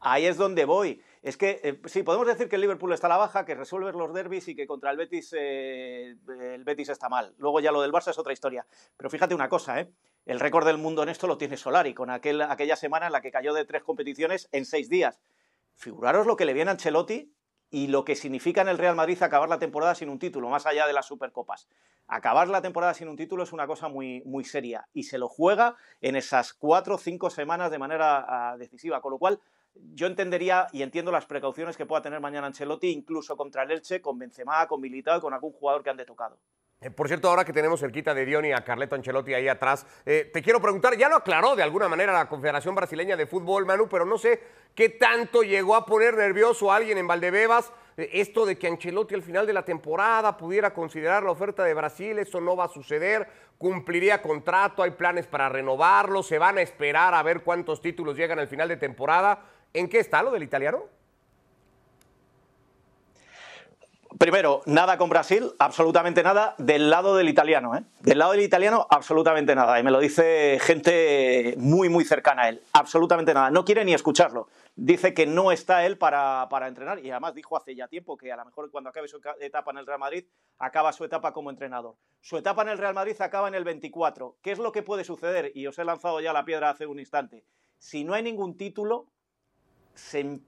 ahí 0.00 0.26
es 0.26 0.36
donde 0.36 0.64
voy. 0.64 1.02
Es 1.22 1.36
que 1.36 1.60
eh, 1.62 1.80
sí, 1.84 2.02
podemos 2.02 2.26
decir 2.26 2.48
que 2.48 2.56
el 2.56 2.62
Liverpool 2.62 2.92
está 2.92 3.06
a 3.06 3.10
la 3.10 3.16
baja, 3.18 3.44
que 3.44 3.54
resuelve 3.54 3.92
los 3.92 4.14
derbis 4.14 4.48
y 4.48 4.56
que 4.56 4.66
contra 4.66 4.90
el 4.90 4.96
Betis 4.96 5.34
eh, 5.38 6.16
el 6.54 6.64
Betis 6.64 6.88
está 6.88 7.08
mal. 7.08 7.34
Luego 7.38 7.60
ya 7.60 7.72
lo 7.72 7.82
del 7.82 7.92
Barça 7.92 8.10
es 8.10 8.18
otra 8.18 8.32
historia. 8.32 8.66
Pero 8.96 9.10
fíjate 9.10 9.34
una 9.34 9.48
cosa, 9.48 9.80
¿eh? 9.80 9.90
el 10.24 10.40
récord 10.40 10.66
del 10.66 10.78
mundo 10.78 11.02
en 11.02 11.10
esto 11.10 11.26
lo 11.26 11.36
tiene 11.36 11.56
Solari, 11.56 11.92
con 11.92 12.10
aquel, 12.10 12.40
aquella 12.42 12.76
semana 12.76 13.06
en 13.06 13.12
la 13.12 13.20
que 13.20 13.30
cayó 13.30 13.52
de 13.52 13.64
tres 13.64 13.82
competiciones 13.82 14.48
en 14.52 14.64
seis 14.64 14.88
días. 14.88 15.20
Figuraros 15.76 16.26
lo 16.26 16.36
que 16.36 16.44
le 16.46 16.54
viene 16.54 16.70
a 16.70 16.72
Ancelotti 16.72 17.32
y 17.70 17.86
lo 17.86 18.04
que 18.04 18.16
significa 18.16 18.62
en 18.62 18.68
el 18.68 18.78
Real 18.78 18.96
Madrid 18.96 19.22
acabar 19.22 19.48
la 19.48 19.58
temporada 19.58 19.94
sin 19.94 20.08
un 20.08 20.18
título, 20.18 20.48
más 20.48 20.66
allá 20.66 20.86
de 20.86 20.92
las 20.92 21.06
Supercopas. 21.06 21.68
Acabar 22.08 22.48
la 22.48 22.62
temporada 22.62 22.94
sin 22.94 23.08
un 23.08 23.16
título 23.16 23.44
es 23.44 23.52
una 23.52 23.66
cosa 23.66 23.88
muy, 23.88 24.22
muy 24.24 24.44
seria 24.44 24.88
y 24.92 25.04
se 25.04 25.18
lo 25.18 25.28
juega 25.28 25.76
en 26.00 26.16
esas 26.16 26.52
cuatro 26.52 26.96
o 26.96 26.98
cinco 26.98 27.30
semanas 27.30 27.70
de 27.70 27.78
manera 27.78 28.24
ah, 28.28 28.56
decisiva, 28.56 29.00
con 29.00 29.12
lo 29.12 29.18
cual 29.18 29.40
yo 29.94 30.08
entendería 30.08 30.66
y 30.72 30.82
entiendo 30.82 31.12
las 31.12 31.26
precauciones 31.26 31.76
que 31.76 31.86
pueda 31.86 32.02
tener 32.02 32.20
mañana 32.20 32.48
Ancelotti, 32.48 32.90
incluso 32.90 33.36
contra 33.36 33.62
el 33.62 33.70
Elche, 33.70 34.00
con 34.00 34.18
Benzema, 34.18 34.66
con 34.66 34.80
Militao 34.80 35.18
y 35.18 35.20
con 35.20 35.32
algún 35.32 35.52
jugador 35.52 35.84
que 35.84 35.90
ande 35.90 36.04
tocado. 36.04 36.38
Eh, 36.82 36.90
por 36.90 37.08
cierto, 37.08 37.28
ahora 37.28 37.44
que 37.44 37.52
tenemos 37.52 37.78
cerquita 37.78 38.14
de 38.14 38.24
Diony 38.24 38.52
a 38.52 38.64
Carleto 38.64 38.94
Ancelotti 38.94 39.34
ahí 39.34 39.48
atrás, 39.48 39.86
eh, 40.06 40.30
te 40.32 40.40
quiero 40.40 40.62
preguntar, 40.62 40.96
ya 40.96 41.10
lo 41.10 41.16
aclaró 41.16 41.54
de 41.54 41.62
alguna 41.62 41.88
manera 41.88 42.10
la 42.10 42.26
Confederación 42.26 42.74
Brasileña 42.74 43.18
de 43.18 43.26
Fútbol, 43.26 43.66
Manu, 43.66 43.86
pero 43.86 44.06
no 44.06 44.16
sé 44.16 44.40
qué 44.74 44.88
tanto 44.88 45.42
llegó 45.42 45.76
a 45.76 45.84
poner 45.84 46.14
nervioso 46.14 46.72
a 46.72 46.76
alguien 46.76 46.96
en 46.96 47.06
Valdebebas 47.06 47.70
eh, 47.98 48.08
esto 48.14 48.46
de 48.46 48.56
que 48.56 48.66
Ancelotti 48.66 49.14
al 49.14 49.22
final 49.22 49.46
de 49.46 49.52
la 49.52 49.62
temporada 49.62 50.38
pudiera 50.38 50.72
considerar 50.72 51.22
la 51.22 51.32
oferta 51.32 51.64
de 51.64 51.74
Brasil, 51.74 52.18
eso 52.18 52.40
no 52.40 52.56
va 52.56 52.64
a 52.64 52.68
suceder, 52.68 53.28
cumpliría 53.58 54.22
contrato, 54.22 54.82
hay 54.82 54.92
planes 54.92 55.26
para 55.26 55.50
renovarlo, 55.50 56.22
se 56.22 56.38
van 56.38 56.56
a 56.56 56.62
esperar 56.62 57.12
a 57.12 57.22
ver 57.22 57.42
cuántos 57.42 57.82
títulos 57.82 58.16
llegan 58.16 58.38
al 58.38 58.48
final 58.48 58.68
de 58.68 58.78
temporada. 58.78 59.44
¿En 59.74 59.86
qué 59.86 59.98
está 59.98 60.22
lo 60.22 60.30
del 60.30 60.44
italiano? 60.44 60.84
Primero, 64.20 64.60
nada 64.66 64.98
con 64.98 65.08
Brasil, 65.08 65.50
absolutamente 65.58 66.22
nada. 66.22 66.54
Del 66.58 66.90
lado 66.90 67.16
del 67.16 67.30
italiano, 67.30 67.74
¿eh? 67.74 67.84
Del 68.00 68.18
lado 68.18 68.32
del 68.32 68.42
italiano, 68.42 68.86
absolutamente 68.90 69.54
nada. 69.54 69.80
Y 69.80 69.82
me 69.82 69.90
lo 69.90 69.98
dice 69.98 70.58
gente 70.60 71.54
muy, 71.56 71.88
muy 71.88 72.04
cercana 72.04 72.42
a 72.42 72.48
él. 72.50 72.62
Absolutamente 72.74 73.32
nada. 73.32 73.50
No 73.50 73.64
quiere 73.64 73.82
ni 73.82 73.94
escucharlo. 73.94 74.48
Dice 74.76 75.14
que 75.14 75.24
no 75.24 75.52
está 75.52 75.86
él 75.86 75.96
para, 75.96 76.46
para 76.50 76.68
entrenar. 76.68 76.98
Y 76.98 77.10
además 77.10 77.34
dijo 77.34 77.56
hace 77.56 77.74
ya 77.74 77.88
tiempo 77.88 78.18
que 78.18 78.30
a 78.30 78.36
lo 78.36 78.44
mejor 78.44 78.70
cuando 78.70 78.90
acabe 78.90 79.08
su 79.08 79.18
etapa 79.40 79.70
en 79.70 79.78
el 79.78 79.86
Real 79.86 79.98
Madrid, 79.98 80.26
acaba 80.58 80.92
su 80.92 81.02
etapa 81.04 81.32
como 81.32 81.48
entrenador. 81.48 81.96
Su 82.20 82.36
etapa 82.36 82.60
en 82.60 82.68
el 82.68 82.76
Real 82.76 82.92
Madrid 82.92 83.16
acaba 83.20 83.48
en 83.48 83.54
el 83.54 83.64
24. 83.64 84.36
¿Qué 84.42 84.52
es 84.52 84.58
lo 84.58 84.70
que 84.70 84.82
puede 84.82 85.04
suceder? 85.04 85.50
Y 85.54 85.66
os 85.66 85.78
he 85.78 85.84
lanzado 85.84 86.20
ya 86.20 86.34
la 86.34 86.44
piedra 86.44 86.68
hace 86.68 86.86
un 86.86 86.98
instante. 86.98 87.46
Si 87.78 88.04
no 88.04 88.12
hay 88.12 88.22
ningún 88.22 88.58
título, 88.58 89.06
se, 89.94 90.40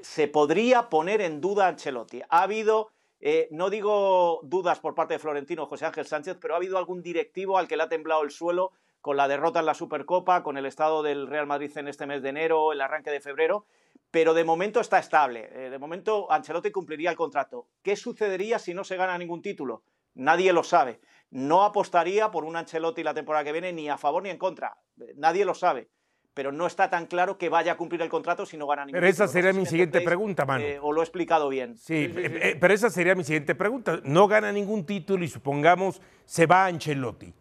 se 0.00 0.26
podría 0.26 0.88
poner 0.88 1.20
en 1.20 1.40
duda 1.40 1.68
Ancelotti. 1.68 2.20
Ha 2.28 2.42
habido 2.42 2.90
eh, 3.24 3.46
no 3.52 3.70
digo 3.70 4.40
dudas 4.42 4.80
por 4.80 4.96
parte 4.96 5.14
de 5.14 5.20
Florentino 5.20 5.66
José 5.66 5.86
Ángel 5.86 6.06
Sánchez, 6.06 6.38
pero 6.40 6.54
ha 6.54 6.56
habido 6.56 6.76
algún 6.76 7.02
directivo 7.02 7.56
al 7.56 7.68
que 7.68 7.76
le 7.76 7.84
ha 7.84 7.88
temblado 7.88 8.24
el 8.24 8.32
suelo 8.32 8.72
con 9.00 9.16
la 9.16 9.28
derrota 9.28 9.60
en 9.60 9.66
la 9.66 9.74
Supercopa, 9.74 10.42
con 10.42 10.56
el 10.56 10.66
estado 10.66 11.04
del 11.04 11.28
Real 11.28 11.46
Madrid 11.46 11.70
en 11.76 11.86
este 11.86 12.04
mes 12.04 12.20
de 12.20 12.30
enero, 12.30 12.72
el 12.72 12.80
arranque 12.80 13.12
de 13.12 13.20
febrero, 13.20 13.64
pero 14.10 14.34
de 14.34 14.42
momento 14.42 14.80
está 14.80 14.98
estable. 14.98 15.48
Eh, 15.52 15.70
de 15.70 15.78
momento 15.78 16.30
Ancelotti 16.32 16.72
cumpliría 16.72 17.10
el 17.10 17.16
contrato. 17.16 17.68
¿Qué 17.82 17.94
sucedería 17.94 18.58
si 18.58 18.74
no 18.74 18.82
se 18.82 18.96
gana 18.96 19.16
ningún 19.16 19.40
título? 19.40 19.84
Nadie 20.14 20.52
lo 20.52 20.64
sabe. 20.64 21.00
No 21.30 21.62
apostaría 21.62 22.32
por 22.32 22.44
un 22.44 22.56
Ancelotti 22.56 23.04
la 23.04 23.14
temporada 23.14 23.44
que 23.44 23.52
viene 23.52 23.72
ni 23.72 23.88
a 23.88 23.98
favor 23.98 24.24
ni 24.24 24.30
en 24.30 24.38
contra. 24.38 24.76
Nadie 25.14 25.44
lo 25.44 25.54
sabe 25.54 25.90
pero 26.34 26.52
no 26.52 26.66
está 26.66 26.88
tan 26.88 27.06
claro 27.06 27.36
que 27.36 27.48
vaya 27.48 27.72
a 27.72 27.76
cumplir 27.76 28.00
el 28.02 28.08
contrato 28.08 28.46
si 28.46 28.56
no 28.56 28.66
gana 28.66 28.84
ningún 28.84 29.00
Pero 29.00 29.06
esa 29.06 29.28
sería 29.28 29.52
mi 29.52 29.66
siguiente 29.66 30.00
pregunta, 30.00 30.46
Manu. 30.46 30.64
Eh, 30.64 30.78
o 30.80 30.92
lo 30.92 31.00
he 31.00 31.04
explicado 31.04 31.48
bien. 31.48 31.76
Sí, 31.76 31.94
eh, 31.94 32.40
eh, 32.42 32.56
pero 32.60 32.72
esa 32.72 32.90
sería 32.90 33.14
mi 33.14 33.24
siguiente 33.24 33.54
pregunta. 33.54 34.00
No 34.04 34.28
gana 34.28 34.50
ningún 34.52 34.84
título 34.86 35.24
y 35.24 35.28
supongamos 35.28 36.00
se 36.24 36.46
va 36.46 36.64
a 36.64 36.66
Ancelotti. 36.66 37.32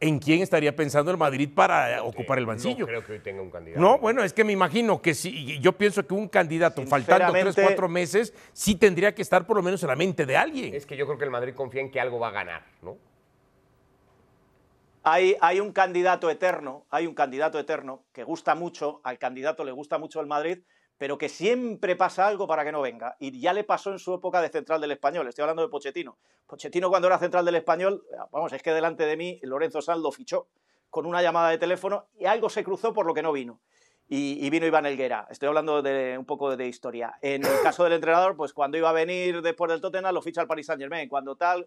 ¿En 0.00 0.20
quién 0.20 0.42
estaría 0.42 0.76
pensando 0.76 1.10
el 1.10 1.16
Madrid 1.16 1.50
para 1.52 2.04
ocupar 2.04 2.38
el 2.38 2.46
banquillo? 2.46 2.80
No 2.80 2.86
creo 2.86 3.04
que 3.04 3.12
hoy 3.14 3.18
tenga 3.18 3.42
un 3.42 3.50
candidato. 3.50 3.80
No, 3.80 3.98
bueno, 3.98 4.22
es 4.22 4.32
que 4.32 4.44
me 4.44 4.52
imagino 4.52 5.02
que 5.02 5.12
si 5.12 5.58
yo 5.58 5.72
pienso 5.72 6.06
que 6.06 6.14
un 6.14 6.28
candidato, 6.28 6.86
faltando 6.86 7.32
tres, 7.32 7.56
cuatro 7.60 7.88
meses, 7.88 8.32
sí 8.52 8.76
tendría 8.76 9.12
que 9.12 9.22
estar 9.22 9.44
por 9.44 9.56
lo 9.56 9.62
menos 9.64 9.82
en 9.82 9.88
la 9.88 9.96
mente 9.96 10.24
de 10.24 10.36
alguien. 10.36 10.72
Es 10.72 10.86
que 10.86 10.96
yo 10.96 11.04
creo 11.06 11.18
que 11.18 11.24
el 11.24 11.32
Madrid 11.32 11.52
confía 11.52 11.80
en 11.80 11.90
que 11.90 11.98
algo 11.98 12.20
va 12.20 12.28
a 12.28 12.30
ganar, 12.30 12.62
¿no? 12.80 12.96
Hay, 15.10 15.60
un 15.60 15.72
candidato 15.72 16.28
eterno, 16.28 16.86
hay 16.90 17.06
un 17.06 17.14
candidato 17.14 17.58
eterno 17.58 18.04
que 18.12 18.24
gusta 18.24 18.54
mucho, 18.54 19.00
al 19.04 19.18
candidato 19.18 19.64
le 19.64 19.72
gusta 19.72 19.96
mucho 19.96 20.20
el 20.20 20.26
Madrid, 20.26 20.58
pero 20.98 21.16
que 21.16 21.30
siempre 21.30 21.96
pasa 21.96 22.26
algo 22.26 22.46
para 22.46 22.62
que 22.62 22.72
no 22.72 22.82
venga. 22.82 23.16
Y 23.18 23.40
ya 23.40 23.54
le 23.54 23.64
pasó 23.64 23.90
en 23.90 23.98
su 23.98 24.12
época 24.12 24.42
de 24.42 24.50
central 24.50 24.82
del 24.82 24.90
español. 24.90 25.26
Estoy 25.26 25.44
hablando 25.44 25.62
de 25.62 25.68
Pochettino. 25.68 26.18
Pochettino 26.46 26.90
cuando 26.90 27.08
era 27.08 27.18
central 27.18 27.46
del 27.46 27.54
español, 27.54 28.04
vamos, 28.30 28.52
es 28.52 28.62
que 28.62 28.70
delante 28.74 29.06
de 29.06 29.16
mí 29.16 29.40
Lorenzo 29.44 29.80
Saldo 29.80 30.12
fichó 30.12 30.48
con 30.90 31.06
una 31.06 31.22
llamada 31.22 31.48
de 31.48 31.56
teléfono 31.56 32.08
y 32.18 32.26
algo 32.26 32.50
se 32.50 32.62
cruzó 32.62 32.92
por 32.92 33.06
lo 33.06 33.14
que 33.14 33.22
no 33.22 33.32
vino. 33.32 33.62
Y, 34.10 34.50
vino 34.50 34.66
Iván 34.66 34.84
Elguera. 34.84 35.26
Estoy 35.30 35.48
hablando 35.48 35.80
de 35.80 36.16
un 36.18 36.26
poco 36.26 36.54
de 36.54 36.66
historia. 36.66 37.18
En 37.22 37.46
el 37.46 37.62
caso 37.62 37.84
del 37.84 37.94
entrenador, 37.94 38.36
pues 38.36 38.52
cuando 38.52 38.76
iba 38.76 38.90
a 38.90 38.94
venir 38.94 39.40
después 39.40 39.70
del 39.70 39.80
Tottenham, 39.80 40.14
lo 40.14 40.20
ficha 40.20 40.42
al 40.42 40.46
Paris 40.46 40.66
Saint 40.66 40.80
Germain. 40.80 41.08
Cuando 41.08 41.36
tal, 41.36 41.66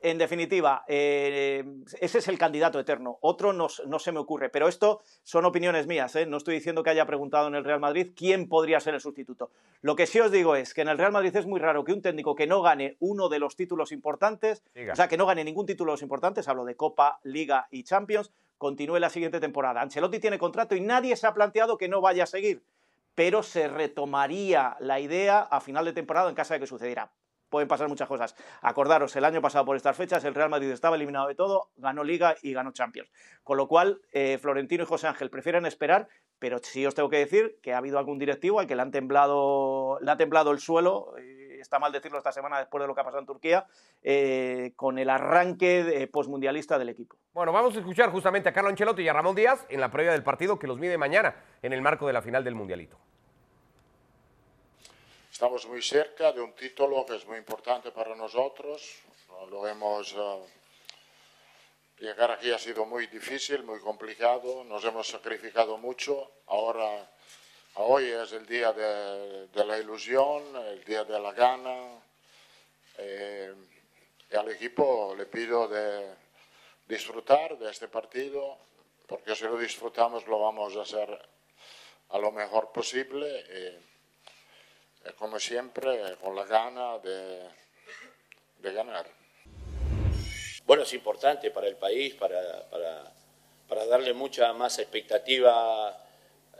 En 0.00 0.16
definitiva, 0.16 0.84
eh, 0.86 1.64
ese 2.00 2.18
es 2.18 2.28
el 2.28 2.38
candidato 2.38 2.78
eterno. 2.78 3.18
Otro 3.20 3.52
no, 3.52 3.66
no, 3.86 3.98
se 3.98 4.12
me 4.12 4.20
ocurre. 4.20 4.48
Pero 4.48 4.68
esto 4.68 5.00
son 5.24 5.44
opiniones 5.44 5.88
mías. 5.88 6.14
¿eh? 6.14 6.24
No 6.24 6.36
estoy 6.36 6.54
diciendo 6.54 6.84
que 6.84 6.90
haya 6.90 7.04
preguntado 7.04 7.48
en 7.48 7.56
el 7.56 7.64
Real 7.64 7.80
Madrid 7.80 8.12
quién 8.14 8.48
podría 8.48 8.78
ser 8.78 8.94
el 8.94 9.00
sustituto. 9.00 9.50
Lo 9.82 9.96
que 9.96 10.06
sí 10.06 10.20
os 10.20 10.30
digo 10.30 10.54
es 10.54 10.72
que 10.72 10.82
en 10.82 10.88
el 10.88 10.98
Real 10.98 11.10
Madrid 11.10 11.34
es 11.34 11.46
muy 11.46 11.58
raro 11.58 11.84
que 11.84 11.92
un 11.92 12.02
técnico 12.02 12.36
que 12.36 12.46
no 12.46 12.62
gane 12.62 12.96
uno 13.00 13.28
de 13.28 13.40
los 13.40 13.56
títulos 13.56 13.90
importantes, 13.90 14.62
o 14.90 14.94
sea, 14.94 15.08
que 15.08 15.16
no 15.16 15.26
gane 15.26 15.42
ningún 15.42 15.66
título 15.66 15.90
de 15.90 15.94
los 15.94 16.02
importantes, 16.02 16.46
hablo 16.46 16.64
de 16.64 16.76
Copa, 16.76 17.18
Liga 17.24 17.66
y 17.70 17.82
Champions, 17.82 18.30
continúe 18.56 18.98
la 18.98 19.10
siguiente 19.10 19.40
temporada. 19.40 19.80
Ancelotti 19.80 20.20
tiene 20.20 20.38
contrato 20.38 20.76
y 20.76 20.80
nadie 20.80 21.16
se 21.16 21.26
ha 21.26 21.34
planteado 21.34 21.76
que 21.76 21.88
no 21.88 22.00
vaya 22.00 22.24
a 22.24 22.26
seguir. 22.26 22.62
Pero 23.14 23.42
se 23.42 23.66
retomaría 23.66 24.76
la 24.78 25.00
idea 25.00 25.40
a 25.40 25.60
final 25.60 25.84
de 25.84 25.92
temporada 25.92 26.28
en 26.28 26.36
caso 26.36 26.54
de 26.54 26.60
que 26.60 26.66
sucediera 26.68 27.10
pueden 27.48 27.68
pasar 27.68 27.88
muchas 27.88 28.08
cosas. 28.08 28.34
Acordaros, 28.62 29.14
el 29.16 29.24
año 29.24 29.40
pasado 29.40 29.64
por 29.64 29.76
estas 29.76 29.96
fechas 29.96 30.24
el 30.24 30.34
Real 30.34 30.50
Madrid 30.50 30.70
estaba 30.70 30.96
eliminado 30.96 31.28
de 31.28 31.34
todo, 31.34 31.70
ganó 31.76 32.04
Liga 32.04 32.36
y 32.42 32.52
ganó 32.52 32.72
Champions. 32.72 33.10
Con 33.42 33.56
lo 33.56 33.68
cual, 33.68 34.00
eh, 34.12 34.38
Florentino 34.40 34.84
y 34.84 34.86
José 34.86 35.08
Ángel 35.08 35.30
prefieren 35.30 35.66
esperar, 35.66 36.08
pero 36.38 36.58
sí 36.58 36.86
os 36.86 36.94
tengo 36.94 37.08
que 37.08 37.18
decir 37.18 37.58
que 37.62 37.72
ha 37.72 37.78
habido 37.78 37.98
algún 37.98 38.18
directivo 38.18 38.60
al 38.60 38.66
que 38.66 38.76
le, 38.76 38.82
han 38.82 38.90
temblado, 38.90 39.98
le 40.00 40.10
ha 40.10 40.16
temblado 40.16 40.52
el 40.52 40.58
suelo, 40.60 41.14
está 41.60 41.78
mal 41.78 41.92
decirlo 41.92 42.18
esta 42.18 42.32
semana 42.32 42.58
después 42.58 42.80
de 42.80 42.86
lo 42.86 42.94
que 42.94 43.00
ha 43.00 43.04
pasado 43.04 43.20
en 43.20 43.26
Turquía, 43.26 43.66
eh, 44.02 44.72
con 44.76 44.98
el 44.98 45.10
arranque 45.10 46.08
postmundialista 46.12 46.78
del 46.78 46.90
equipo. 46.90 47.16
Bueno, 47.32 47.52
vamos 47.52 47.74
a 47.76 47.80
escuchar 47.80 48.10
justamente 48.10 48.48
a 48.48 48.52
Carlo 48.52 48.70
Ancelotti 48.70 49.02
y 49.02 49.08
a 49.08 49.12
Ramón 49.12 49.34
Díaz 49.34 49.66
en 49.68 49.80
la 49.80 49.90
previa 49.90 50.12
del 50.12 50.22
partido 50.22 50.58
que 50.58 50.66
los 50.66 50.78
mide 50.78 50.98
mañana 50.98 51.36
en 51.62 51.72
el 51.72 51.82
marco 51.82 52.06
de 52.06 52.12
la 52.12 52.22
final 52.22 52.44
del 52.44 52.54
Mundialito. 52.54 52.98
Estamos 55.38 55.66
muy 55.66 55.80
cerca 55.80 56.32
de 56.32 56.40
un 56.40 56.52
título 56.52 57.06
que 57.06 57.14
es 57.14 57.24
muy 57.24 57.38
importante 57.38 57.92
para 57.92 58.12
nosotros. 58.16 58.96
Lo 59.52 59.68
hemos, 59.68 60.12
eh, 60.12 60.42
llegar 62.00 62.32
aquí 62.32 62.50
ha 62.50 62.58
sido 62.58 62.84
muy 62.84 63.06
difícil, 63.06 63.62
muy 63.62 63.78
complicado. 63.78 64.64
Nos 64.64 64.84
hemos 64.84 65.06
sacrificado 65.06 65.78
mucho. 65.78 66.28
Ahora, 66.48 67.08
hoy 67.74 68.06
es 68.06 68.32
el 68.32 68.46
día 68.46 68.72
de, 68.72 69.64
la 69.64 69.78
ilusión, 69.78 70.42
el 70.56 70.82
día 70.82 71.04
de 71.04 71.20
la 71.20 71.32
gana. 71.32 72.02
Eh, 72.98 73.54
y 74.32 74.34
al 74.34 74.50
equipo 74.50 75.14
le 75.16 75.26
pido 75.26 75.68
de 75.68 76.16
disfrutar 76.88 77.56
de 77.58 77.70
este 77.70 77.86
partido, 77.86 78.58
porque 79.06 79.36
si 79.36 79.44
lo 79.44 79.56
disfrutamos 79.56 80.26
lo 80.26 80.40
vamos 80.40 80.74
a 80.74 80.82
hacer 80.82 81.08
a 82.08 82.18
lo 82.18 82.32
mejor 82.32 82.72
posible. 82.72 83.44
Eh, 83.50 83.80
como 85.18 85.38
siempre, 85.40 86.16
con 86.20 86.34
la 86.36 86.44
gana 86.44 86.98
de, 86.98 87.42
de, 88.58 88.72
ganar. 88.72 89.06
Bueno, 90.66 90.82
es 90.82 90.92
importante 90.92 91.50
para 91.50 91.66
el 91.66 91.76
país, 91.76 92.14
para, 92.14 92.68
para, 92.68 93.12
para 93.68 93.86
darle 93.86 94.12
mucha 94.12 94.52
más 94.52 94.78
expectativa, 94.78 96.06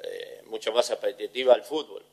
eh, 0.03 0.43
mucha 0.47 0.71
más 0.71 0.91
expectativa 0.91 1.55
al 1.55 1.65
fútbol. 1.65 2.05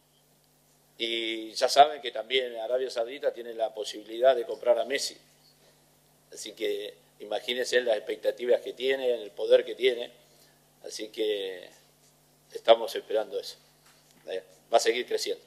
Y 0.97 1.51
ya 1.51 1.67
saben 1.67 2.01
que 2.01 2.11
también 2.11 2.55
Arabia 2.57 2.89
Saudita 2.89 3.33
tiene 3.33 3.53
la 3.53 3.73
posibilidad 3.73 4.35
de 4.35 4.45
comprar 4.45 4.79
a 4.79 4.85
Messi. 4.85 5.17
Así 6.33 6.53
que 6.53 6.93
imagínense 7.19 7.81
las 7.81 7.97
expectativas 7.97 8.61
que 8.61 8.73
tiene, 8.73 9.13
el 9.13 9.31
poder 9.31 9.65
que 9.65 9.75
tiene. 9.75 10.11
Así 10.83 11.09
que 11.09 11.69
estamos 12.53 12.95
esperando 12.95 13.39
eso. 13.39 13.57
Eh, 14.27 14.43
va 14.71 14.77
a 14.77 14.81
seguir 14.81 15.05
creciendo. 15.05 15.44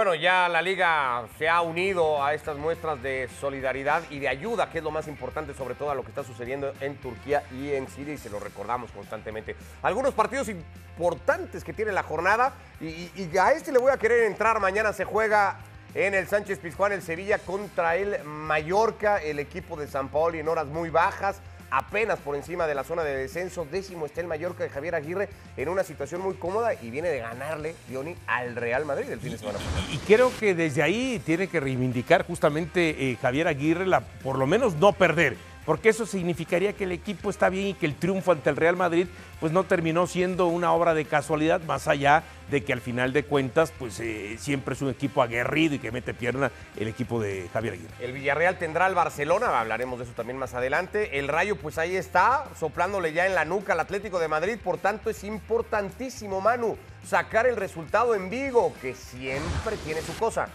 Bueno, 0.00 0.14
ya 0.14 0.48
la 0.48 0.62
liga 0.62 1.26
se 1.36 1.46
ha 1.46 1.60
unido 1.60 2.24
a 2.24 2.32
estas 2.32 2.56
muestras 2.56 3.02
de 3.02 3.28
solidaridad 3.38 4.02
y 4.08 4.18
de 4.18 4.28
ayuda, 4.28 4.70
que 4.70 4.78
es 4.78 4.84
lo 4.84 4.90
más 4.90 5.06
importante, 5.08 5.52
sobre 5.52 5.74
todo 5.74 5.90
a 5.90 5.94
lo 5.94 6.02
que 6.04 6.08
está 6.08 6.24
sucediendo 6.24 6.72
en 6.80 6.96
Turquía 6.96 7.42
y 7.52 7.74
en 7.74 7.86
Siria, 7.86 8.14
y 8.14 8.16
se 8.16 8.30
lo 8.30 8.40
recordamos 8.40 8.90
constantemente. 8.92 9.56
Algunos 9.82 10.14
partidos 10.14 10.48
importantes 10.48 11.62
que 11.62 11.74
tiene 11.74 11.92
la 11.92 12.02
jornada, 12.02 12.54
y, 12.80 13.10
a 13.36 13.52
este 13.52 13.72
le 13.72 13.78
voy 13.78 13.92
a 13.92 13.98
querer 13.98 14.24
entrar. 14.24 14.58
Mañana 14.58 14.94
se 14.94 15.04
juega 15.04 15.58
en 15.92 16.14
el 16.14 16.26
Sánchez 16.26 16.60
Pizjuán 16.60 16.92
el 16.92 17.02
Sevilla 17.02 17.36
contra 17.36 17.96
el 17.96 18.24
Mallorca, 18.24 19.18
el 19.18 19.38
equipo 19.38 19.76
de 19.76 19.86
San 19.86 20.08
Paolo 20.08 20.38
en 20.38 20.48
horas 20.48 20.64
muy 20.64 20.88
bajas 20.88 21.42
apenas 21.70 22.18
por 22.18 22.36
encima 22.36 22.66
de 22.66 22.74
la 22.74 22.84
zona 22.84 23.02
de 23.02 23.16
descenso. 23.16 23.66
Décimo 23.70 24.06
está 24.06 24.20
el 24.20 24.26
Mallorca 24.26 24.64
de 24.64 24.70
Javier 24.70 24.94
Aguirre 24.94 25.28
en 25.56 25.68
una 25.68 25.84
situación 25.84 26.20
muy 26.20 26.34
cómoda 26.34 26.74
y 26.74 26.90
viene 26.90 27.08
de 27.08 27.18
ganarle, 27.18 27.74
Diony, 27.88 28.16
al 28.26 28.56
Real 28.56 28.84
Madrid 28.84 29.10
el 29.10 29.20
fin 29.20 29.32
de 29.32 29.38
semana 29.38 29.58
Y, 29.92 29.98
creo 29.98 30.32
que 30.38 30.54
desde 30.54 30.82
ahí 30.82 31.20
tiene 31.24 31.48
que 31.48 31.60
reivindicar 31.60 32.26
justamente 32.26 33.10
eh, 33.10 33.18
Javier 33.20 33.48
Aguirre 33.48 33.86
la, 33.86 34.00
por 34.00 34.38
lo 34.38 34.46
menos 34.46 34.74
no 34.76 34.92
perder 34.92 35.36
porque 35.64 35.90
eso 35.90 36.06
significaría 36.06 36.72
que 36.72 36.84
el 36.84 36.92
equipo 36.92 37.30
está 37.30 37.48
bien 37.48 37.68
y 37.68 37.74
que 37.74 37.86
el 37.86 37.94
triunfo 37.94 38.32
ante 38.32 38.50
el 38.50 38.56
Real 38.56 38.76
Madrid 38.76 39.06
pues 39.38 39.52
no 39.52 39.64
terminó 39.64 40.06
siendo 40.06 40.46
una 40.46 40.72
obra 40.72 40.94
de 40.94 41.04
casualidad, 41.04 41.60
más 41.62 41.88
allá 41.88 42.22
de 42.50 42.64
que 42.64 42.72
al 42.72 42.80
final 42.80 43.12
de 43.12 43.24
cuentas 43.24 43.72
pues 43.78 43.98
eh, 44.00 44.36
siempre 44.38 44.74
es 44.74 44.82
un 44.82 44.90
equipo 44.90 45.22
aguerrido 45.22 45.74
y 45.74 45.78
que 45.78 45.92
mete 45.92 46.14
pierna 46.14 46.50
el 46.76 46.88
equipo 46.88 47.20
de 47.20 47.48
Javier 47.52 47.74
Aguirre. 47.74 47.94
El 48.00 48.12
Villarreal 48.12 48.58
tendrá 48.58 48.86
al 48.86 48.94
Barcelona, 48.94 49.58
hablaremos 49.58 49.98
de 49.98 50.04
eso 50.04 50.14
también 50.14 50.38
más 50.38 50.54
adelante. 50.54 51.18
El 51.18 51.28
Rayo 51.28 51.56
pues 51.56 51.78
ahí 51.78 51.96
está, 51.96 52.44
soplándole 52.58 53.12
ya 53.12 53.26
en 53.26 53.34
la 53.34 53.44
nuca 53.44 53.72
al 53.72 53.80
Atlético 53.80 54.18
de 54.18 54.28
Madrid, 54.28 54.58
por 54.62 54.78
tanto 54.78 55.10
es 55.10 55.24
importantísimo, 55.24 56.40
Manu, 56.40 56.76
sacar 57.06 57.46
el 57.46 57.56
resultado 57.56 58.14
en 58.14 58.30
Vigo, 58.30 58.74
que 58.82 58.94
siempre 58.94 59.76
tiene 59.84 60.02
su 60.02 60.16
cosa. 60.16 60.48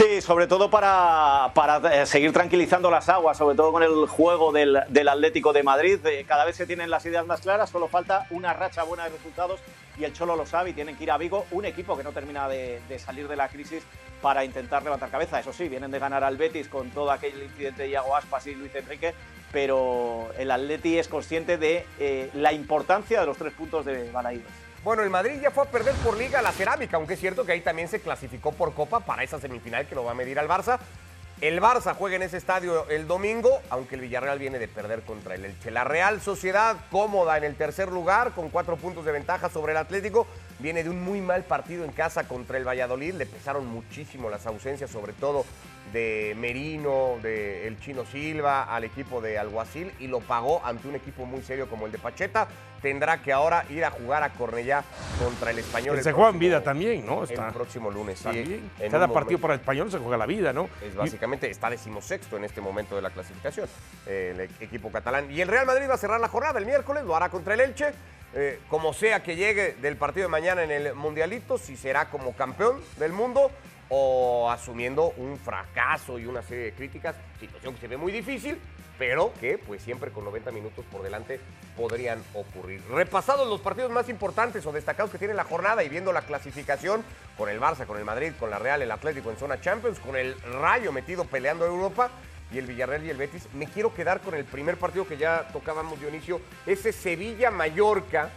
Sí, 0.00 0.22
sobre 0.22 0.46
todo 0.46 0.70
para, 0.70 1.50
para, 1.54 1.94
eh, 1.94 2.06
seguir 2.06 2.32
tranquilizando 2.32 2.90
las 2.90 3.10
aguas, 3.10 3.36
sobre 3.36 3.54
todo 3.54 3.70
con 3.70 3.82
el 3.82 4.06
juego 4.06 4.50
del, 4.50 4.74
Atlético 5.06 5.52
de 5.52 5.62
Madrid. 5.62 5.98
Eh, 6.06 6.24
cada 6.26 6.46
vez 6.46 6.56
se 6.56 6.64
tienen 6.64 6.88
las 6.88 7.04
ideas 7.04 7.26
más 7.26 7.42
claras, 7.42 7.68
solo 7.68 7.86
falta 7.86 8.26
una 8.30 8.54
racha 8.54 8.82
buena 8.82 9.04
de 9.04 9.10
resultados 9.10 9.60
y 9.98 10.04
el 10.04 10.14
Cholo 10.14 10.36
lo 10.36 10.46
sabe 10.46 10.70
y 10.70 10.72
tienen 10.72 10.96
que 10.96 11.04
ir 11.04 11.10
a 11.10 11.18
Vigo, 11.18 11.44
un 11.50 11.66
equipo 11.66 11.98
que 11.98 12.02
no 12.02 12.12
termina 12.12 12.48
de, 12.48 12.80
salir 12.98 13.28
de 13.28 13.36
la 13.36 13.50
crisis 13.50 13.82
para 14.22 14.42
intentar 14.42 14.82
levantar 14.82 15.10
cabeza. 15.10 15.38
Eso 15.38 15.52
sí, 15.52 15.68
vienen 15.68 15.90
de 15.90 15.98
ganar 15.98 16.24
al 16.24 16.38
Betis 16.38 16.68
con 16.68 16.88
todo 16.92 17.10
aquel 17.10 17.34
incidente 17.42 17.82
de 17.82 17.90
Iago 17.90 18.16
Aspas 18.16 18.46
y 18.46 18.54
Luis 18.54 18.74
Enrique, 18.74 19.12
pero 19.52 20.30
el 20.38 20.50
Atleti 20.50 20.96
es 20.96 21.08
consciente 21.08 21.58
de 21.58 21.84
eh, 21.98 22.30
la 22.32 22.54
importancia 22.54 23.20
de 23.20 23.26
los 23.26 23.36
tres 23.36 23.52
puntos 23.52 23.84
de 23.84 24.10
Balaídos. 24.10 24.69
Bueno, 24.82 25.02
el 25.02 25.10
Madrid 25.10 25.38
ya 25.42 25.50
fue 25.50 25.64
a 25.64 25.66
perder 25.66 25.94
por 25.96 26.16
liga 26.16 26.40
la 26.40 26.52
cerámica, 26.52 26.96
aunque 26.96 27.12
es 27.12 27.20
cierto 27.20 27.44
que 27.44 27.52
ahí 27.52 27.60
también 27.60 27.86
se 27.86 28.00
clasificó 28.00 28.52
por 28.52 28.72
copa 28.72 29.00
para 29.00 29.22
esa 29.22 29.38
semifinal 29.38 29.86
que 29.86 29.94
lo 29.94 30.04
va 30.04 30.12
a 30.12 30.14
medir 30.14 30.38
al 30.38 30.48
Barça. 30.48 30.78
El 31.42 31.60
Barça 31.60 31.94
juega 31.94 32.16
en 32.16 32.22
ese 32.22 32.38
estadio 32.38 32.88
el 32.88 33.06
domingo, 33.06 33.60
aunque 33.68 33.96
el 33.96 34.00
Villarreal 34.00 34.38
viene 34.38 34.58
de 34.58 34.68
perder 34.68 35.02
contra 35.02 35.34
el 35.34 35.44
Elche. 35.44 35.70
La 35.70 35.84
Real 35.84 36.22
Sociedad, 36.22 36.76
cómoda 36.90 37.36
en 37.36 37.44
el 37.44 37.56
tercer 37.56 37.92
lugar, 37.92 38.32
con 38.32 38.48
cuatro 38.48 38.78
puntos 38.78 39.04
de 39.04 39.12
ventaja 39.12 39.50
sobre 39.50 39.72
el 39.72 39.78
Atlético, 39.78 40.26
viene 40.58 40.82
de 40.82 40.88
un 40.88 41.02
muy 41.02 41.20
mal 41.20 41.44
partido 41.44 41.84
en 41.84 41.92
casa 41.92 42.26
contra 42.26 42.56
el 42.56 42.66
Valladolid. 42.66 43.14
Le 43.14 43.26
pesaron 43.26 43.66
muchísimo 43.66 44.30
las 44.30 44.46
ausencias, 44.46 44.90
sobre 44.90 45.12
todo 45.12 45.44
de 45.92 46.34
Merino, 46.38 47.18
de 47.22 47.66
el 47.66 47.78
Chino 47.80 48.04
Silva, 48.04 48.64
al 48.64 48.84
equipo 48.84 49.20
de 49.20 49.38
Alguacil 49.38 49.92
y 49.98 50.06
lo 50.06 50.20
pagó 50.20 50.64
ante 50.64 50.88
un 50.88 50.94
equipo 50.94 51.26
muy 51.26 51.42
serio 51.42 51.68
como 51.68 51.86
el 51.86 51.92
de 51.92 51.98
Pacheta. 51.98 52.48
Tendrá 52.80 53.20
que 53.20 53.30
ahora 53.30 53.66
ir 53.68 53.84
a 53.84 53.90
jugar 53.90 54.22
a 54.22 54.30
Cornellá 54.30 54.82
contra 55.22 55.50
el 55.50 55.58
español. 55.58 56.02
se 56.02 56.12
juega 56.12 56.30
en 56.30 56.38
vida 56.38 56.62
también, 56.62 57.04
¿no? 57.04 57.24
Está, 57.24 57.48
el 57.48 57.52
próximo 57.52 57.90
lunes, 57.90 58.18
sí. 58.18 58.70
Cada 58.90 59.08
partido 59.08 59.38
para 59.38 59.54
el 59.54 59.60
español 59.60 59.90
se 59.90 59.98
juega 59.98 60.16
la 60.16 60.26
vida, 60.26 60.52
¿no? 60.52 60.68
Es 60.82 60.94
básicamente, 60.94 61.50
está 61.50 61.68
decimosexto 61.68 62.38
en 62.38 62.44
este 62.44 62.60
momento 62.62 62.96
de 62.96 63.02
la 63.02 63.10
clasificación, 63.10 63.68
el 64.06 64.40
equipo 64.60 64.90
catalán. 64.90 65.30
Y 65.30 65.42
el 65.42 65.48
Real 65.48 65.66
Madrid 65.66 65.90
va 65.90 65.94
a 65.94 65.98
cerrar 65.98 66.20
la 66.20 66.28
jornada 66.28 66.58
el 66.58 66.64
miércoles, 66.64 67.04
lo 67.04 67.14
hará 67.14 67.28
contra 67.28 67.54
el 67.54 67.60
Elche. 67.60 67.92
Eh, 68.32 68.60
como 68.68 68.92
sea 68.92 69.24
que 69.24 69.34
llegue 69.34 69.74
del 69.82 69.96
partido 69.96 70.26
de 70.26 70.30
mañana 70.30 70.62
en 70.62 70.70
el 70.70 70.94
Mundialito, 70.94 71.58
si 71.58 71.76
será 71.76 72.10
como 72.10 72.32
campeón 72.32 72.80
del 72.96 73.12
mundo 73.12 73.50
o 73.90 74.50
asumiendo 74.50 75.12
un 75.16 75.36
fracaso 75.36 76.18
y 76.18 76.24
una 76.24 76.42
serie 76.42 76.64
de 76.64 76.72
críticas, 76.72 77.16
situación 77.38 77.74
que 77.74 77.80
se 77.80 77.88
ve 77.88 77.96
muy 77.96 78.12
difícil, 78.12 78.58
pero 78.98 79.32
que 79.40 79.58
pues 79.58 79.82
siempre 79.82 80.10
con 80.10 80.24
90 80.24 80.52
minutos 80.52 80.84
por 80.90 81.02
delante 81.02 81.40
podrían 81.76 82.22
ocurrir. 82.34 82.82
Repasados 82.90 83.48
los 83.48 83.60
partidos 83.60 83.90
más 83.90 84.08
importantes 84.08 84.64
o 84.64 84.72
destacados 84.72 85.10
que 85.10 85.18
tiene 85.18 85.34
la 85.34 85.44
jornada 85.44 85.82
y 85.82 85.88
viendo 85.88 86.12
la 86.12 86.22
clasificación 86.22 87.02
con 87.36 87.48
el 87.48 87.60
Barça, 87.60 87.86
con 87.86 87.98
el 87.98 88.04
Madrid, 88.04 88.32
con 88.38 88.50
la 88.50 88.58
Real, 88.58 88.80
el 88.82 88.90
Atlético 88.90 89.30
en 89.30 89.38
zona 89.38 89.60
Champions, 89.60 89.98
con 89.98 90.16
el 90.16 90.40
Rayo 90.42 90.92
metido 90.92 91.24
peleando 91.24 91.66
en 91.66 91.72
Europa 91.72 92.10
y 92.52 92.58
el 92.58 92.66
Villarreal 92.66 93.04
y 93.04 93.10
el 93.10 93.16
Betis, 93.16 93.48
me 93.54 93.66
quiero 93.66 93.94
quedar 93.94 94.20
con 94.20 94.34
el 94.34 94.44
primer 94.44 94.76
partido 94.76 95.06
que 95.06 95.16
ya 95.16 95.48
tocábamos 95.52 96.00
Dionisio, 96.00 96.40
ese 96.66 96.92
Sevilla-Mallorca 96.92 98.30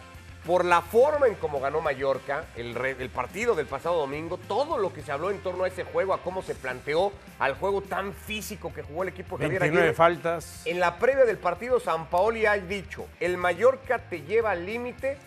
por 0.45 0.65
la 0.65 0.81
forma 0.81 1.27
en 1.27 1.35
cómo 1.35 1.59
ganó 1.59 1.81
Mallorca, 1.81 2.45
el, 2.55 3.09
partido 3.09 3.55
del 3.55 3.65
pasado 3.65 3.99
domingo, 3.99 4.37
todo 4.37 4.77
lo 4.77 4.91
que 4.91 5.01
se 5.01 5.11
habló 5.11 5.31
en 5.31 5.39
torno 5.39 5.63
a 5.63 5.67
ese 5.67 5.83
juego, 5.83 6.13
a 6.13 6.21
cómo 6.21 6.41
se 6.41 6.53
planteó, 6.55 7.13
al 7.39 7.55
juego 7.55 7.81
tan 7.81 8.13
físico 8.13 8.73
que 8.73 8.83
jugó 8.83 9.03
el 9.03 9.09
equipo 9.09 9.37
Javier 9.37 9.61
29 9.61 9.87
Aguirre. 9.87 9.95
faltas. 9.95 10.61
En 10.65 10.79
la 10.79 10.97
previa 10.97 11.25
del 11.25 11.37
partido, 11.37 11.79
San 11.79 12.07
Paoli 12.07 12.45
ha 12.45 12.53
dicho, 12.53 13.07
el 13.19 13.37
Mallorca 13.37 13.99
te 13.99 14.21
lleva 14.21 14.51
al 14.51 14.65
límite 14.65 15.17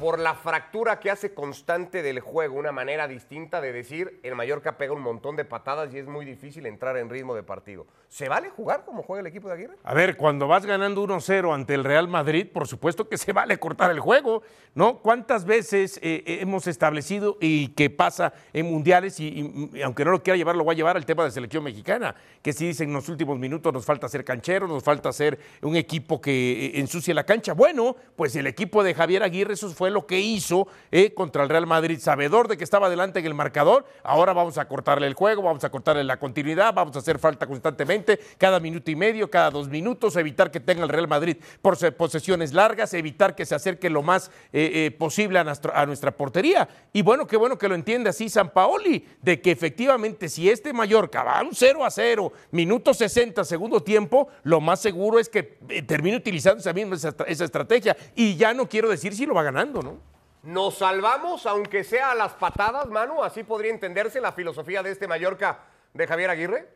por 0.00 0.18
la 0.18 0.34
fractura 0.34 0.98
que 0.98 1.10
hace 1.10 1.34
constante 1.34 2.02
del 2.02 2.20
juego, 2.20 2.56
una 2.56 2.72
manera 2.72 3.06
distinta 3.06 3.60
de 3.60 3.72
decir, 3.72 4.18
el 4.22 4.34
Mallorca 4.34 4.78
pega 4.78 4.94
un 4.94 5.02
montón 5.02 5.36
de 5.36 5.44
patadas 5.44 5.92
y 5.92 5.98
es 5.98 6.06
muy 6.06 6.24
difícil 6.24 6.64
entrar 6.64 6.96
en 6.96 7.10
ritmo 7.10 7.34
de 7.34 7.42
partido. 7.42 7.86
¿Se 8.08 8.28
vale 8.28 8.48
jugar 8.48 8.84
como 8.84 9.02
juega 9.02 9.20
el 9.20 9.26
equipo 9.26 9.48
de 9.48 9.54
Aguirre? 9.54 9.76
A 9.84 9.94
ver, 9.94 10.16
cuando 10.16 10.48
vas 10.48 10.64
ganando 10.64 11.04
1-0 11.06 11.54
ante 11.54 11.74
el 11.74 11.84
Real 11.84 12.08
Madrid, 12.08 12.48
por 12.52 12.66
supuesto 12.66 13.08
que 13.08 13.18
se 13.18 13.32
vale 13.32 13.58
cortar 13.58 13.90
el 13.90 14.00
juego, 14.00 14.42
¿no? 14.74 14.98
¿Cuántas 14.98 15.44
veces 15.44 16.00
eh, 16.02 16.22
hemos 16.40 16.66
establecido 16.66 17.36
y 17.40 17.68
que 17.68 17.90
pasa 17.90 18.32
en 18.52 18.66
mundiales, 18.66 19.20
y, 19.20 19.70
aunque 19.84 20.04
no 20.04 20.12
lo 20.12 20.22
quiera 20.22 20.36
llevar, 20.36 20.56
lo 20.56 20.64
voy 20.64 20.74
a 20.74 20.76
llevar 20.76 20.96
al 20.96 21.06
tema 21.06 21.24
de 21.24 21.30
selección 21.30 21.62
mexicana, 21.62 22.14
que 22.42 22.52
si 22.52 22.68
dicen 22.68 22.88
en 22.88 22.94
los 22.94 23.08
últimos 23.08 23.38
minutos 23.38 23.72
nos 23.72 23.84
falta 23.84 24.08
ser 24.08 24.24
cancheros, 24.24 24.68
nos 24.68 24.82
falta 24.82 25.12
ser 25.12 25.38
un 25.62 25.76
equipo 25.76 26.20
que 26.20 26.66
eh, 26.66 26.80
ensucie 26.80 27.12
la 27.12 27.24
cancha? 27.24 27.52
Bueno, 27.52 27.96
pues 28.16 28.34
el 28.34 28.46
equipo 28.46 28.82
de 28.82 28.94
Javier 28.94 29.22
Aguirre, 29.22 29.56
eso 29.66 29.74
fue 29.74 29.90
lo 29.90 30.06
que 30.06 30.18
hizo 30.20 30.66
eh, 30.90 31.12
contra 31.14 31.42
el 31.42 31.48
Real 31.48 31.66
Madrid, 31.66 31.98
sabedor 32.00 32.48
de 32.48 32.56
que 32.56 32.64
estaba 32.64 32.86
adelante 32.86 33.18
en 33.20 33.26
el 33.26 33.34
marcador, 33.34 33.86
ahora 34.02 34.32
vamos 34.32 34.58
a 34.58 34.66
cortarle 34.68 35.06
el 35.06 35.14
juego, 35.14 35.42
vamos 35.42 35.64
a 35.64 35.70
cortarle 35.70 36.04
la 36.04 36.18
continuidad, 36.18 36.72
vamos 36.74 36.94
a 36.96 37.00
hacer 37.00 37.18
falta 37.18 37.46
constantemente, 37.46 38.18
cada 38.38 38.60
minuto 38.60 38.90
y 38.90 38.96
medio, 38.96 39.30
cada 39.30 39.50
dos 39.50 39.68
minutos, 39.68 40.16
evitar 40.16 40.50
que 40.50 40.60
tenga 40.60 40.82
el 40.84 40.88
Real 40.88 41.08
Madrid 41.08 41.36
por 41.62 41.76
se- 41.76 41.92
posesiones 41.92 42.52
largas, 42.52 42.94
evitar 42.94 43.34
que 43.34 43.46
se 43.46 43.54
acerque 43.54 43.90
lo 43.90 44.02
más 44.02 44.30
eh, 44.52 44.86
eh, 44.86 44.90
posible 44.90 45.38
a, 45.38 45.52
a 45.74 45.86
nuestra 45.86 46.10
portería. 46.16 46.68
Y 46.92 47.02
bueno, 47.02 47.26
qué 47.26 47.36
bueno 47.36 47.58
que 47.58 47.68
lo 47.68 47.74
entiende 47.74 48.10
así 48.10 48.28
San 48.28 48.50
Paoli, 48.50 49.06
de 49.22 49.40
que 49.40 49.50
efectivamente 49.50 50.28
si 50.28 50.48
este 50.50 50.72
Mallorca 50.72 51.22
va 51.22 51.38
a 51.38 51.42
un 51.42 51.54
0 51.54 51.84
a 51.84 51.90
0, 51.90 52.32
minuto 52.50 52.94
60, 52.94 53.44
segundo 53.44 53.82
tiempo, 53.82 54.28
lo 54.42 54.60
más 54.60 54.80
seguro 54.80 55.18
es 55.18 55.28
que 55.28 55.42
termine 55.86 56.16
utilizando 56.16 56.60
esa 56.60 56.72
misma 56.72 56.96
esa, 56.96 57.44
estrategia. 57.44 57.96
Y 58.14 58.36
ya 58.36 58.54
no 58.54 58.68
quiero 58.68 58.88
decir 58.88 59.14
si 59.14 59.26
lo 59.26 59.34
va 59.34 59.42
ganando, 59.50 59.82
¿no? 59.82 60.00
Nos 60.44 60.78
salvamos, 60.78 61.44
aunque 61.44 61.82
sea 61.82 62.12
a 62.12 62.14
las 62.14 62.34
patadas, 62.34 62.86
Manu, 62.86 63.22
así 63.22 63.42
podría 63.42 63.72
entenderse 63.72 64.20
la 64.20 64.32
filosofía 64.32 64.82
de 64.82 64.92
este 64.92 65.08
Mallorca 65.08 65.64
de 65.92 66.06
Javier 66.06 66.30
Aguirre. 66.30 66.68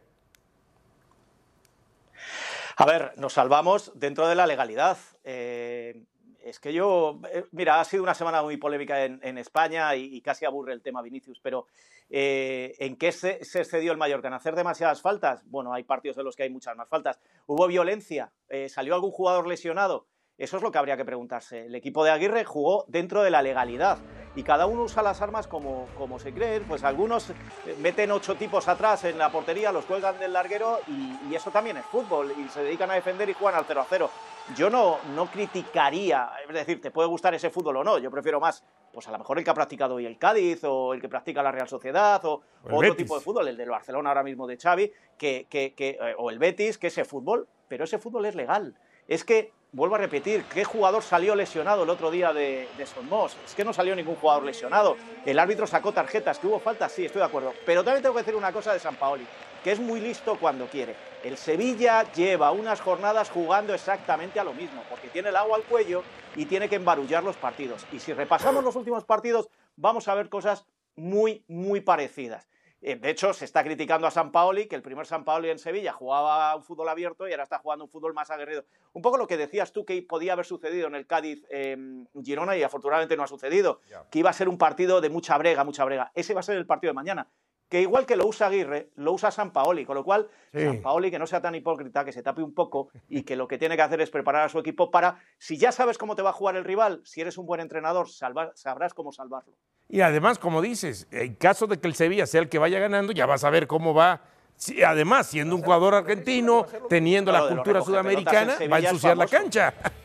A 2.76 2.84
ver, 2.84 3.12
nos 3.16 3.32
salvamos 3.32 3.92
dentro 3.94 4.26
de 4.26 4.34
la 4.34 4.46
legalidad. 4.46 4.98
Eh, 5.22 6.04
es 6.42 6.58
que 6.58 6.72
yo, 6.72 7.20
eh, 7.32 7.44
mira, 7.52 7.80
ha 7.80 7.84
sido 7.84 8.02
una 8.02 8.14
semana 8.14 8.42
muy 8.42 8.56
polémica 8.56 9.04
en, 9.04 9.20
en 9.22 9.38
España 9.38 9.94
y, 9.94 10.16
y 10.16 10.20
casi 10.20 10.44
aburre 10.44 10.72
el 10.72 10.82
tema 10.82 11.00
Vinicius, 11.00 11.38
pero 11.40 11.68
eh, 12.10 12.74
¿en 12.80 12.96
qué 12.96 13.12
se, 13.12 13.44
se 13.44 13.60
excedió 13.60 13.92
el 13.92 13.98
Mallorca? 13.98 14.28
¿En 14.28 14.34
hacer 14.34 14.56
demasiadas 14.56 15.00
faltas? 15.00 15.42
Bueno, 15.46 15.72
hay 15.72 15.84
partidos 15.84 16.18
en 16.18 16.24
los 16.24 16.34
que 16.34 16.42
hay 16.42 16.50
muchas 16.50 16.76
más 16.76 16.88
faltas. 16.88 17.20
¿Hubo 17.46 17.66
violencia? 17.68 18.32
Eh, 18.48 18.68
¿Salió 18.68 18.94
algún 18.94 19.12
jugador 19.12 19.46
lesionado? 19.46 20.06
Eso 20.36 20.56
es 20.56 20.62
lo 20.62 20.72
que 20.72 20.78
habría 20.78 20.96
que 20.96 21.04
preguntarse. 21.04 21.66
El 21.66 21.74
equipo 21.76 22.02
de 22.04 22.10
Aguirre 22.10 22.44
jugó 22.44 22.84
dentro 22.88 23.22
de 23.22 23.30
la 23.30 23.40
legalidad 23.40 23.98
y 24.34 24.42
cada 24.42 24.66
uno 24.66 24.82
usa 24.82 25.00
las 25.02 25.22
armas 25.22 25.46
como, 25.46 25.86
como 25.96 26.18
se 26.18 26.32
creen. 26.32 26.64
Pues 26.64 26.82
algunos 26.82 27.30
eh, 27.30 27.34
meten 27.80 28.10
ocho 28.10 28.34
tipos 28.34 28.66
atrás 28.66 29.04
en 29.04 29.16
la 29.16 29.30
portería, 29.30 29.70
los 29.70 29.84
cuelgan 29.84 30.18
del 30.18 30.32
larguero 30.32 30.80
y, 30.88 31.30
y 31.30 31.34
eso 31.36 31.52
también 31.52 31.76
es 31.76 31.84
fútbol 31.86 32.32
y 32.36 32.48
se 32.48 32.64
dedican 32.64 32.90
a 32.90 32.94
defender 32.94 33.28
y 33.28 33.34
juegan 33.34 33.60
al 33.60 33.64
0 33.66 33.80
a 33.82 33.86
0. 33.88 34.10
Yo 34.56 34.68
no, 34.70 34.98
no 35.14 35.26
criticaría, 35.26 36.30
es 36.48 36.52
decir, 36.54 36.80
te 36.80 36.90
puede 36.90 37.08
gustar 37.08 37.32
ese 37.34 37.48
fútbol 37.48 37.76
o 37.78 37.84
no, 37.84 37.98
yo 37.98 38.10
prefiero 38.10 38.40
más, 38.40 38.62
pues 38.92 39.06
a 39.08 39.12
lo 39.12 39.18
mejor 39.18 39.38
el 39.38 39.44
que 39.44 39.50
ha 39.50 39.54
practicado 39.54 39.94
hoy 39.94 40.04
el 40.04 40.18
Cádiz 40.18 40.62
o 40.64 40.92
el 40.92 41.00
que 41.00 41.08
practica 41.08 41.42
la 41.42 41.50
Real 41.52 41.68
Sociedad 41.68 42.22
o, 42.26 42.42
otro 42.64 42.78
Betis. 42.80 42.96
tipo 42.96 43.14
de 43.16 43.22
fútbol, 43.24 43.48
el 43.48 43.56
del 43.56 43.70
Barcelona 43.70 44.10
ahora 44.10 44.22
mismo 44.24 44.46
de 44.46 44.58
Xavi, 44.58 44.92
que, 45.16 45.46
que- 45.48 45.74
que, 45.74 45.90
eh, 46.00 46.14
o 46.18 46.28
el 46.30 46.38
Betis, 46.38 46.76
que 46.76 46.88
ese 46.88 47.04
fútbol, 47.06 47.48
pero 47.68 47.84
ese 47.84 47.98
fútbol 47.98 48.26
es 48.26 48.34
legal. 48.34 48.74
Es 49.08 49.24
que, 49.24 49.52
vuelvo 49.74 49.96
a 49.96 49.98
repetir, 49.98 50.44
¿qué 50.44 50.64
jugador 50.64 51.02
salió 51.02 51.34
lesionado 51.34 51.82
el 51.82 51.90
otro 51.90 52.10
día 52.10 52.32
de, 52.32 52.68
de 52.78 52.86
Somos? 52.86 53.36
Es 53.44 53.54
que 53.54 53.64
no 53.64 53.72
salió 53.72 53.94
ningún 53.96 54.14
jugador 54.14 54.44
lesionado. 54.44 54.96
El 55.26 55.38
árbitro 55.38 55.66
sacó 55.66 55.92
tarjetas, 55.92 56.38
que 56.38 56.46
hubo 56.46 56.60
faltas, 56.60 56.92
sí, 56.92 57.04
estoy 57.04 57.18
de 57.18 57.26
acuerdo. 57.26 57.52
Pero 57.66 57.82
también 57.82 58.02
tengo 58.02 58.14
que 58.14 58.20
decir 58.20 58.36
una 58.36 58.52
cosa 58.52 58.72
de 58.72 58.78
San 58.78 58.94
Paoli, 58.94 59.26
que 59.64 59.72
es 59.72 59.80
muy 59.80 60.00
listo 60.00 60.38
cuando 60.38 60.66
quiere. 60.66 60.94
El 61.24 61.36
Sevilla 61.36 62.04
lleva 62.12 62.52
unas 62.52 62.80
jornadas 62.80 63.30
jugando 63.30 63.74
exactamente 63.74 64.38
a 64.38 64.44
lo 64.44 64.54
mismo, 64.54 64.84
porque 64.88 65.08
tiene 65.08 65.30
el 65.30 65.36
agua 65.36 65.56
al 65.56 65.64
cuello 65.64 66.04
y 66.36 66.46
tiene 66.46 66.68
que 66.68 66.76
embarullar 66.76 67.24
los 67.24 67.36
partidos. 67.36 67.84
Y 67.92 67.98
si 67.98 68.12
repasamos 68.12 68.62
los 68.62 68.76
últimos 68.76 69.04
partidos, 69.04 69.48
vamos 69.74 70.06
a 70.06 70.14
ver 70.14 70.28
cosas 70.28 70.66
muy, 70.94 71.44
muy 71.48 71.80
parecidas. 71.80 72.46
Eh, 72.86 72.96
De 72.96 73.08
hecho, 73.08 73.32
se 73.32 73.46
está 73.46 73.64
criticando 73.64 74.06
a 74.06 74.10
San 74.10 74.30
Paoli, 74.30 74.66
que 74.68 74.76
el 74.76 74.82
primer 74.82 75.06
San 75.06 75.24
Paoli 75.24 75.48
en 75.48 75.58
Sevilla 75.58 75.92
jugaba 75.92 76.54
un 76.54 76.62
fútbol 76.62 76.88
abierto 76.90 77.26
y 77.26 77.30
ahora 77.32 77.44
está 77.44 77.58
jugando 77.58 77.84
un 77.86 77.90
fútbol 77.90 78.12
más 78.12 78.30
aguerrido. 78.30 78.64
Un 78.92 79.00
poco 79.00 79.16
lo 79.16 79.26
que 79.26 79.38
decías 79.38 79.72
tú 79.72 79.86
que 79.86 80.02
podía 80.02 80.34
haber 80.34 80.44
sucedido 80.44 80.86
en 80.86 80.94
el 80.94 81.06
Cádiz 81.06 81.44
eh, 81.48 81.76
Girona 82.22 82.56
y 82.58 82.62
afortunadamente 82.62 83.16
no 83.16 83.22
ha 83.22 83.26
sucedido, 83.26 83.80
que 84.10 84.18
iba 84.18 84.28
a 84.28 84.34
ser 84.34 84.50
un 84.50 84.58
partido 84.58 85.00
de 85.00 85.08
mucha 85.08 85.38
brega, 85.38 85.64
mucha 85.64 85.84
brega. 85.86 86.12
Ese 86.14 86.34
va 86.34 86.40
a 86.40 86.42
ser 86.42 86.56
el 86.58 86.66
partido 86.66 86.90
de 86.90 86.94
mañana. 86.94 87.26
Que 87.70 87.80
igual 87.80 88.04
que 88.04 88.16
lo 88.16 88.26
usa 88.26 88.48
Aguirre, 88.48 88.90
lo 88.96 89.12
usa 89.12 89.30
San 89.30 89.50
Paoli, 89.50 89.86
con 89.86 89.94
lo 89.96 90.04
cual 90.04 90.28
Sí. 90.52 90.62
San 90.62 90.82
Paoli 90.82 91.10
que 91.10 91.18
no 91.18 91.26
sea 91.26 91.40
tan 91.40 91.54
hipócrita, 91.54 92.04
que 92.04 92.12
se 92.12 92.22
tape 92.22 92.42
un 92.42 92.52
poco 92.54 92.90
y 93.08 93.22
que 93.22 93.34
lo 93.34 93.48
que 93.48 93.56
tiene 93.56 93.76
que 93.76 93.82
hacer 93.82 94.02
es 94.02 94.10
preparar 94.10 94.42
a 94.42 94.48
su 94.50 94.58
equipo 94.58 94.90
para, 94.90 95.18
si 95.38 95.56
ya 95.56 95.72
sabes 95.72 95.96
cómo 95.96 96.14
te 96.14 96.20
va 96.22 96.30
a 96.30 96.34
jugar 96.34 96.54
el 96.56 96.64
rival, 96.64 97.00
si 97.04 97.22
eres 97.22 97.38
un 97.38 97.46
buen 97.46 97.60
entrenador, 97.62 98.08
salvar- 98.08 98.52
sabrás 98.54 98.92
cómo 98.92 99.10
salvarlo. 99.10 99.54
Y 99.88 100.00
además, 100.00 100.38
como 100.38 100.62
dices, 100.62 101.06
en 101.10 101.34
caso 101.34 101.66
de 101.66 101.78
que 101.78 101.86
el 101.86 101.94
Sevilla 101.94 102.26
sea 102.26 102.40
el 102.40 102.48
que 102.48 102.58
vaya 102.58 102.78
ganando, 102.78 103.12
ya 103.12 103.26
vas 103.26 103.44
a 103.44 103.50
ver 103.50 103.66
cómo 103.66 103.94
va. 103.94 104.22
Sí, 104.56 104.82
además, 104.82 105.26
siendo 105.26 105.56
un 105.56 105.62
jugador 105.62 105.94
argentino, 105.94 106.66
teniendo 106.88 107.32
la 107.32 107.48
cultura 107.48 107.80
en 107.80 107.84
sudamericana, 107.84 108.56
va 108.70 108.76
a 108.76 108.80
ensuciar 108.80 109.16
la 109.16 109.26
cancha. 109.26 109.74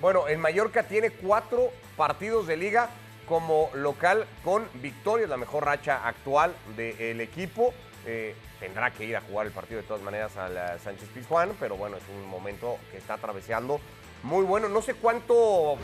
Bueno, 0.00 0.28
el 0.28 0.38
Mallorca 0.38 0.84
tiene 0.84 1.10
cuatro 1.10 1.72
partidos 1.96 2.46
de 2.46 2.56
liga 2.56 2.88
como 3.26 3.68
local 3.74 4.26
con 4.44 4.64
victorias, 4.74 5.28
la 5.28 5.36
mejor 5.36 5.64
racha 5.64 6.06
actual 6.06 6.54
del 6.76 7.20
equipo. 7.20 7.74
Eh, 8.06 8.36
tendrá 8.60 8.92
que 8.92 9.04
ir 9.04 9.16
a 9.16 9.20
jugar 9.20 9.46
el 9.46 9.52
partido 9.52 9.80
de 9.80 9.86
todas 9.86 10.02
maneras 10.02 10.36
al 10.36 10.78
Sánchez 10.80 11.08
Pizjuán, 11.08 11.50
pero 11.58 11.76
bueno, 11.76 11.96
es 11.96 12.04
un 12.16 12.28
momento 12.28 12.78
que 12.92 12.98
está 12.98 13.14
atravesando 13.14 13.80
muy 14.22 14.44
bueno. 14.44 14.68
No 14.68 14.80
sé 14.80 14.94
cuánto, 14.94 15.76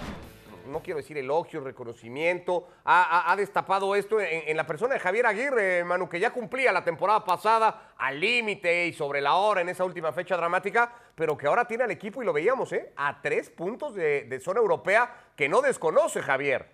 no 0.66 0.80
quiero 0.82 0.98
decir 0.98 1.18
elogio, 1.18 1.60
reconocimiento, 1.60 2.68
ha, 2.84 3.30
ha- 3.30 3.36
destapado 3.36 3.94
esto 3.94 4.20
en, 4.20 4.48
en 4.48 4.56
la 4.56 4.66
persona 4.66 4.94
de 4.94 5.00
Javier 5.00 5.26
Aguirre, 5.26 5.84
Manu, 5.84 6.08
que 6.08 6.20
ya 6.20 6.32
cumplía 6.32 6.72
la 6.72 6.84
temporada 6.84 7.24
pasada 7.24 7.92
al 7.96 8.20
límite 8.20 8.86
y 8.86 8.92
sobre 8.92 9.20
la 9.20 9.34
hora 9.34 9.60
en 9.60 9.68
esa 9.68 9.84
última 9.84 10.12
fecha 10.12 10.36
dramática, 10.36 10.92
pero 11.14 11.36
que 11.36 11.46
ahora 11.46 11.66
tiene 11.66 11.84
al 11.84 11.90
equipo 11.90 12.22
y 12.22 12.26
lo 12.26 12.32
veíamos, 12.32 12.72
¿eh? 12.72 12.92
A 12.96 13.20
tres 13.20 13.50
puntos 13.50 13.94
de, 13.94 14.24
de 14.24 14.40
zona 14.40 14.60
europea 14.60 15.14
que 15.36 15.48
no 15.48 15.60
desconoce 15.60 16.22
Javier. 16.22 16.68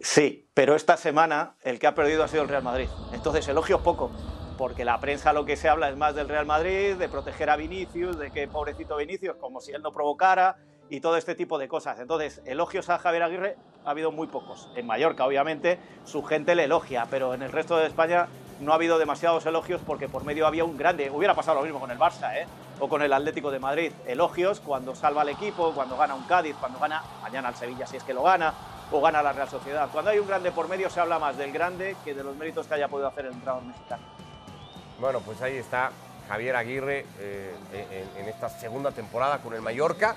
Sí, 0.00 0.48
pero 0.52 0.74
esta 0.74 0.96
semana 0.96 1.54
el 1.62 1.78
que 1.78 1.86
ha 1.86 1.94
perdido 1.94 2.22
ha 2.22 2.28
sido 2.28 2.42
el 2.42 2.48
Real 2.48 2.62
Madrid. 2.62 2.88
Entonces, 3.12 3.48
elogios 3.48 3.80
poco, 3.80 4.10
porque 4.58 4.84
la 4.84 5.00
prensa 5.00 5.32
lo 5.32 5.46
que 5.46 5.56
se 5.56 5.68
habla 5.70 5.88
es 5.88 5.96
más 5.96 6.14
del 6.14 6.28
Real 6.28 6.44
Madrid, 6.44 6.96
de 6.96 7.08
proteger 7.08 7.48
a 7.48 7.56
Vinicius, 7.56 8.18
de 8.18 8.30
que 8.30 8.46
pobrecito 8.46 8.96
Vinicius, 8.96 9.36
como 9.36 9.60
si 9.60 9.72
él 9.72 9.82
no 9.82 9.92
provocara, 9.92 10.56
y 10.90 11.00
todo 11.00 11.16
este 11.16 11.34
tipo 11.34 11.58
de 11.58 11.68
cosas. 11.68 11.98
Entonces, 11.98 12.42
elogios 12.44 12.88
a 12.90 12.98
Javier 12.98 13.22
Aguirre 13.22 13.56
ha 13.84 13.90
habido 13.90 14.12
muy 14.12 14.26
pocos. 14.26 14.68
En 14.76 14.86
Mallorca, 14.86 15.24
obviamente, 15.26 15.78
su 16.04 16.22
gente 16.22 16.54
le 16.54 16.64
elogia, 16.64 17.06
pero 17.10 17.34
en 17.34 17.42
el 17.42 17.52
resto 17.52 17.76
de 17.76 17.86
España 17.86 18.28
no 18.60 18.72
ha 18.72 18.76
habido 18.76 18.98
demasiados 18.98 19.44
elogios 19.46 19.80
porque 19.86 20.08
por 20.08 20.24
medio 20.24 20.46
había 20.46 20.64
un 20.64 20.76
grande. 20.76 21.10
Hubiera 21.10 21.34
pasado 21.34 21.58
lo 21.58 21.64
mismo 21.64 21.80
con 21.80 21.90
el 21.90 21.98
Barça, 21.98 22.34
¿eh? 22.36 22.46
O 22.80 22.88
con 22.88 23.02
el 23.02 23.12
Atlético 23.12 23.50
de 23.50 23.58
Madrid. 23.58 23.92
Elogios 24.06 24.60
cuando 24.60 24.94
salva 24.94 25.22
al 25.22 25.28
equipo, 25.28 25.72
cuando 25.72 25.96
gana 25.96 26.14
un 26.14 26.24
Cádiz, 26.24 26.56
cuando 26.58 26.78
gana 26.78 27.02
mañana 27.22 27.48
al 27.48 27.54
Sevilla, 27.54 27.86
si 27.86 27.96
es 27.96 28.02
que 28.02 28.14
lo 28.14 28.22
gana, 28.22 28.54
o 28.90 29.00
gana 29.00 29.22
la 29.22 29.32
Real 29.32 29.48
Sociedad. 29.48 29.88
Cuando 29.92 30.10
hay 30.10 30.18
un 30.18 30.26
grande 30.26 30.52
por 30.52 30.68
medio 30.68 30.88
se 30.90 31.00
habla 31.00 31.18
más 31.18 31.36
del 31.36 31.52
grande 31.52 31.96
que 32.04 32.14
de 32.14 32.22
los 32.22 32.36
méritos 32.36 32.66
que 32.66 32.74
haya 32.74 32.88
podido 32.88 33.08
hacer 33.08 33.26
el 33.26 33.32
entrenador 33.32 33.64
mexicano. 33.64 34.02
Bueno, 35.00 35.20
pues 35.20 35.40
ahí 35.42 35.56
está 35.56 35.90
Javier 36.28 36.56
Aguirre 36.56 37.06
eh, 37.18 37.54
en, 38.16 38.22
en 38.22 38.28
esta 38.28 38.48
segunda 38.48 38.90
temporada 38.90 39.38
con 39.38 39.54
el 39.54 39.60
Mallorca, 39.60 40.16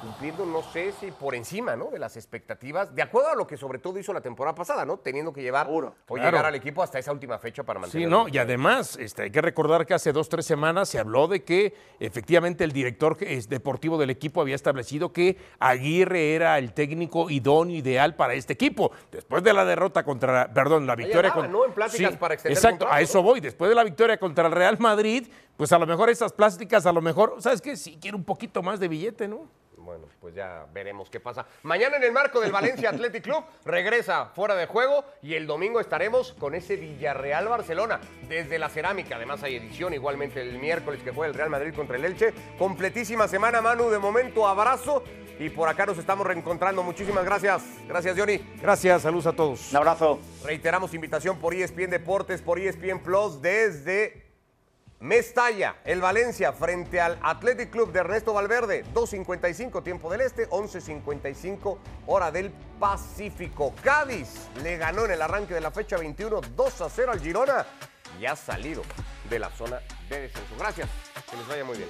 cumpliendo, 0.00 0.44
no 0.46 0.62
sé 0.62 0.92
si 0.92 1.10
por 1.10 1.34
encima 1.34 1.76
¿no? 1.76 1.86
de 1.90 1.98
las 1.98 2.16
expectativas, 2.16 2.94
de 2.94 3.02
acuerdo 3.02 3.30
a 3.30 3.34
lo 3.34 3.46
que 3.46 3.56
sobre 3.56 3.78
todo 3.78 3.98
hizo 3.98 4.12
la 4.12 4.20
temporada 4.20 4.54
pasada, 4.54 4.84
¿no? 4.84 4.98
Teniendo 4.98 5.32
que 5.32 5.42
llevar 5.42 5.66
Seguro. 5.66 5.94
o 6.08 6.14
Claro. 6.14 6.30
llegar 6.30 6.46
al 6.46 6.54
equipo 6.54 6.82
hasta 6.82 6.98
esa 6.98 7.12
última 7.12 7.38
fecha 7.38 7.62
para 7.62 7.78
Sí, 7.80 7.82
mantener. 7.82 8.08
no, 8.08 8.28
y 8.28 8.38
además 8.38 8.96
este, 9.00 9.22
hay 9.22 9.30
que 9.30 9.40
recordar 9.40 9.86
que 9.86 9.94
hace 9.94 10.12
dos, 10.12 10.28
tres 10.28 10.46
semanas 10.46 10.88
se 10.88 10.98
habló 10.98 11.28
de 11.28 11.42
que 11.44 11.74
efectivamente 12.00 12.64
el 12.64 12.72
director 12.72 13.16
deportivo 13.18 13.98
del 13.98 14.10
equipo 14.10 14.40
había 14.40 14.54
establecido 14.54 15.12
que 15.12 15.36
Aguirre 15.58 16.34
era 16.34 16.58
el 16.58 16.72
técnico 16.72 17.30
idóneo, 17.30 17.76
ideal 17.76 18.14
para 18.16 18.34
este 18.34 18.52
equipo. 18.52 18.90
Después 19.10 19.42
de 19.42 19.52
la 19.52 19.64
derrota 19.64 20.04
contra, 20.04 20.52
perdón, 20.52 20.86
la 20.86 20.94
victoria 20.94 21.32
contra... 21.32 21.50
¿no? 21.50 21.64
En 21.64 21.72
pláticas 21.72 22.16
para 22.16 22.34
extender 22.34 22.56
Exacto, 22.56 22.78
contrato, 22.84 22.94
a 22.96 23.00
eso 23.00 23.22
voy. 23.22 23.40
Después 23.40 23.68
de 23.68 23.74
la 23.74 23.84
victoria 23.84 24.18
contra 24.18 24.46
el 24.46 24.52
Real 24.52 24.76
Madrid, 24.78 25.26
pues 25.56 25.72
a 25.72 25.78
lo 25.78 25.86
mejor 25.86 26.10
esas 26.10 26.32
plásticas, 26.32 26.84
a 26.86 26.92
lo 26.92 27.00
mejor, 27.00 27.36
¿sabes 27.38 27.60
qué? 27.62 27.76
Si 27.76 27.96
quiere 27.96 28.16
un 28.16 28.24
poquito 28.24 28.62
más 28.62 28.78
de 28.78 28.88
billete, 28.88 29.26
¿no? 29.28 29.46
Bueno, 29.86 30.08
pues 30.20 30.34
ya 30.34 30.66
veremos 30.74 31.08
qué 31.08 31.20
pasa. 31.20 31.46
Mañana 31.62 31.96
en 31.96 32.02
el 32.02 32.10
marco 32.10 32.40
del 32.40 32.50
Valencia 32.50 32.90
Athletic 32.90 33.22
Club 33.22 33.44
regresa 33.64 34.26
fuera 34.34 34.56
de 34.56 34.66
juego 34.66 35.04
y 35.22 35.34
el 35.34 35.46
domingo 35.46 35.78
estaremos 35.78 36.32
con 36.40 36.56
ese 36.56 36.74
Villarreal 36.74 37.46
Barcelona 37.46 38.00
desde 38.28 38.58
la 38.58 38.68
cerámica. 38.68 39.14
Además 39.14 39.44
hay 39.44 39.54
edición 39.54 39.94
igualmente 39.94 40.40
el 40.42 40.58
miércoles 40.58 41.04
que 41.04 41.12
juega 41.12 41.28
el 41.28 41.38
Real 41.38 41.50
Madrid 41.50 41.72
contra 41.72 41.96
el 41.96 42.04
Elche. 42.04 42.34
Completísima 42.58 43.28
semana, 43.28 43.60
Manu. 43.60 43.88
De 43.88 44.00
momento, 44.00 44.48
abrazo 44.48 45.04
y 45.38 45.50
por 45.50 45.68
acá 45.68 45.86
nos 45.86 45.98
estamos 45.98 46.26
reencontrando. 46.26 46.82
Muchísimas 46.82 47.24
gracias. 47.24 47.62
Gracias, 47.86 48.18
Johnny. 48.18 48.38
Gracias, 48.60 49.02
saludos 49.02 49.28
a 49.28 49.34
todos. 49.34 49.70
Un 49.70 49.76
abrazo. 49.76 50.18
Reiteramos 50.44 50.94
invitación 50.94 51.38
por 51.38 51.54
ESPN 51.54 51.90
Deportes, 51.90 52.42
por 52.42 52.58
ESPN 52.58 52.98
Plus 53.04 53.40
desde 53.40 54.25
Mestalla, 55.00 55.76
el 55.84 56.00
Valencia, 56.00 56.52
frente 56.52 57.00
al 57.00 57.18
Athletic 57.22 57.70
Club 57.70 57.92
de 57.92 58.00
Ernesto 58.00 58.32
Valverde, 58.32 58.84
2.55 58.94 59.82
tiempo 59.82 60.10
del 60.10 60.22
Este, 60.22 60.48
11.55 60.48 61.78
hora 62.06 62.30
del 62.30 62.50
Pacífico. 62.80 63.74
Cádiz 63.82 64.48
le 64.62 64.78
ganó 64.78 65.04
en 65.04 65.10
el 65.10 65.20
arranque 65.20 65.52
de 65.52 65.60
la 65.60 65.70
fecha 65.70 65.98
21 65.98 66.40
2 66.40 66.80
a 66.80 66.88
0 66.88 67.12
al 67.12 67.20
Girona 67.20 67.66
y 68.18 68.24
ha 68.24 68.36
salido 68.36 68.82
de 69.28 69.38
la 69.38 69.50
zona 69.50 69.80
de 70.08 70.22
descenso. 70.22 70.54
Gracias, 70.58 70.88
que 71.30 71.36
les 71.36 71.46
vaya 71.46 71.64
muy 71.64 71.76
bien. 71.76 71.88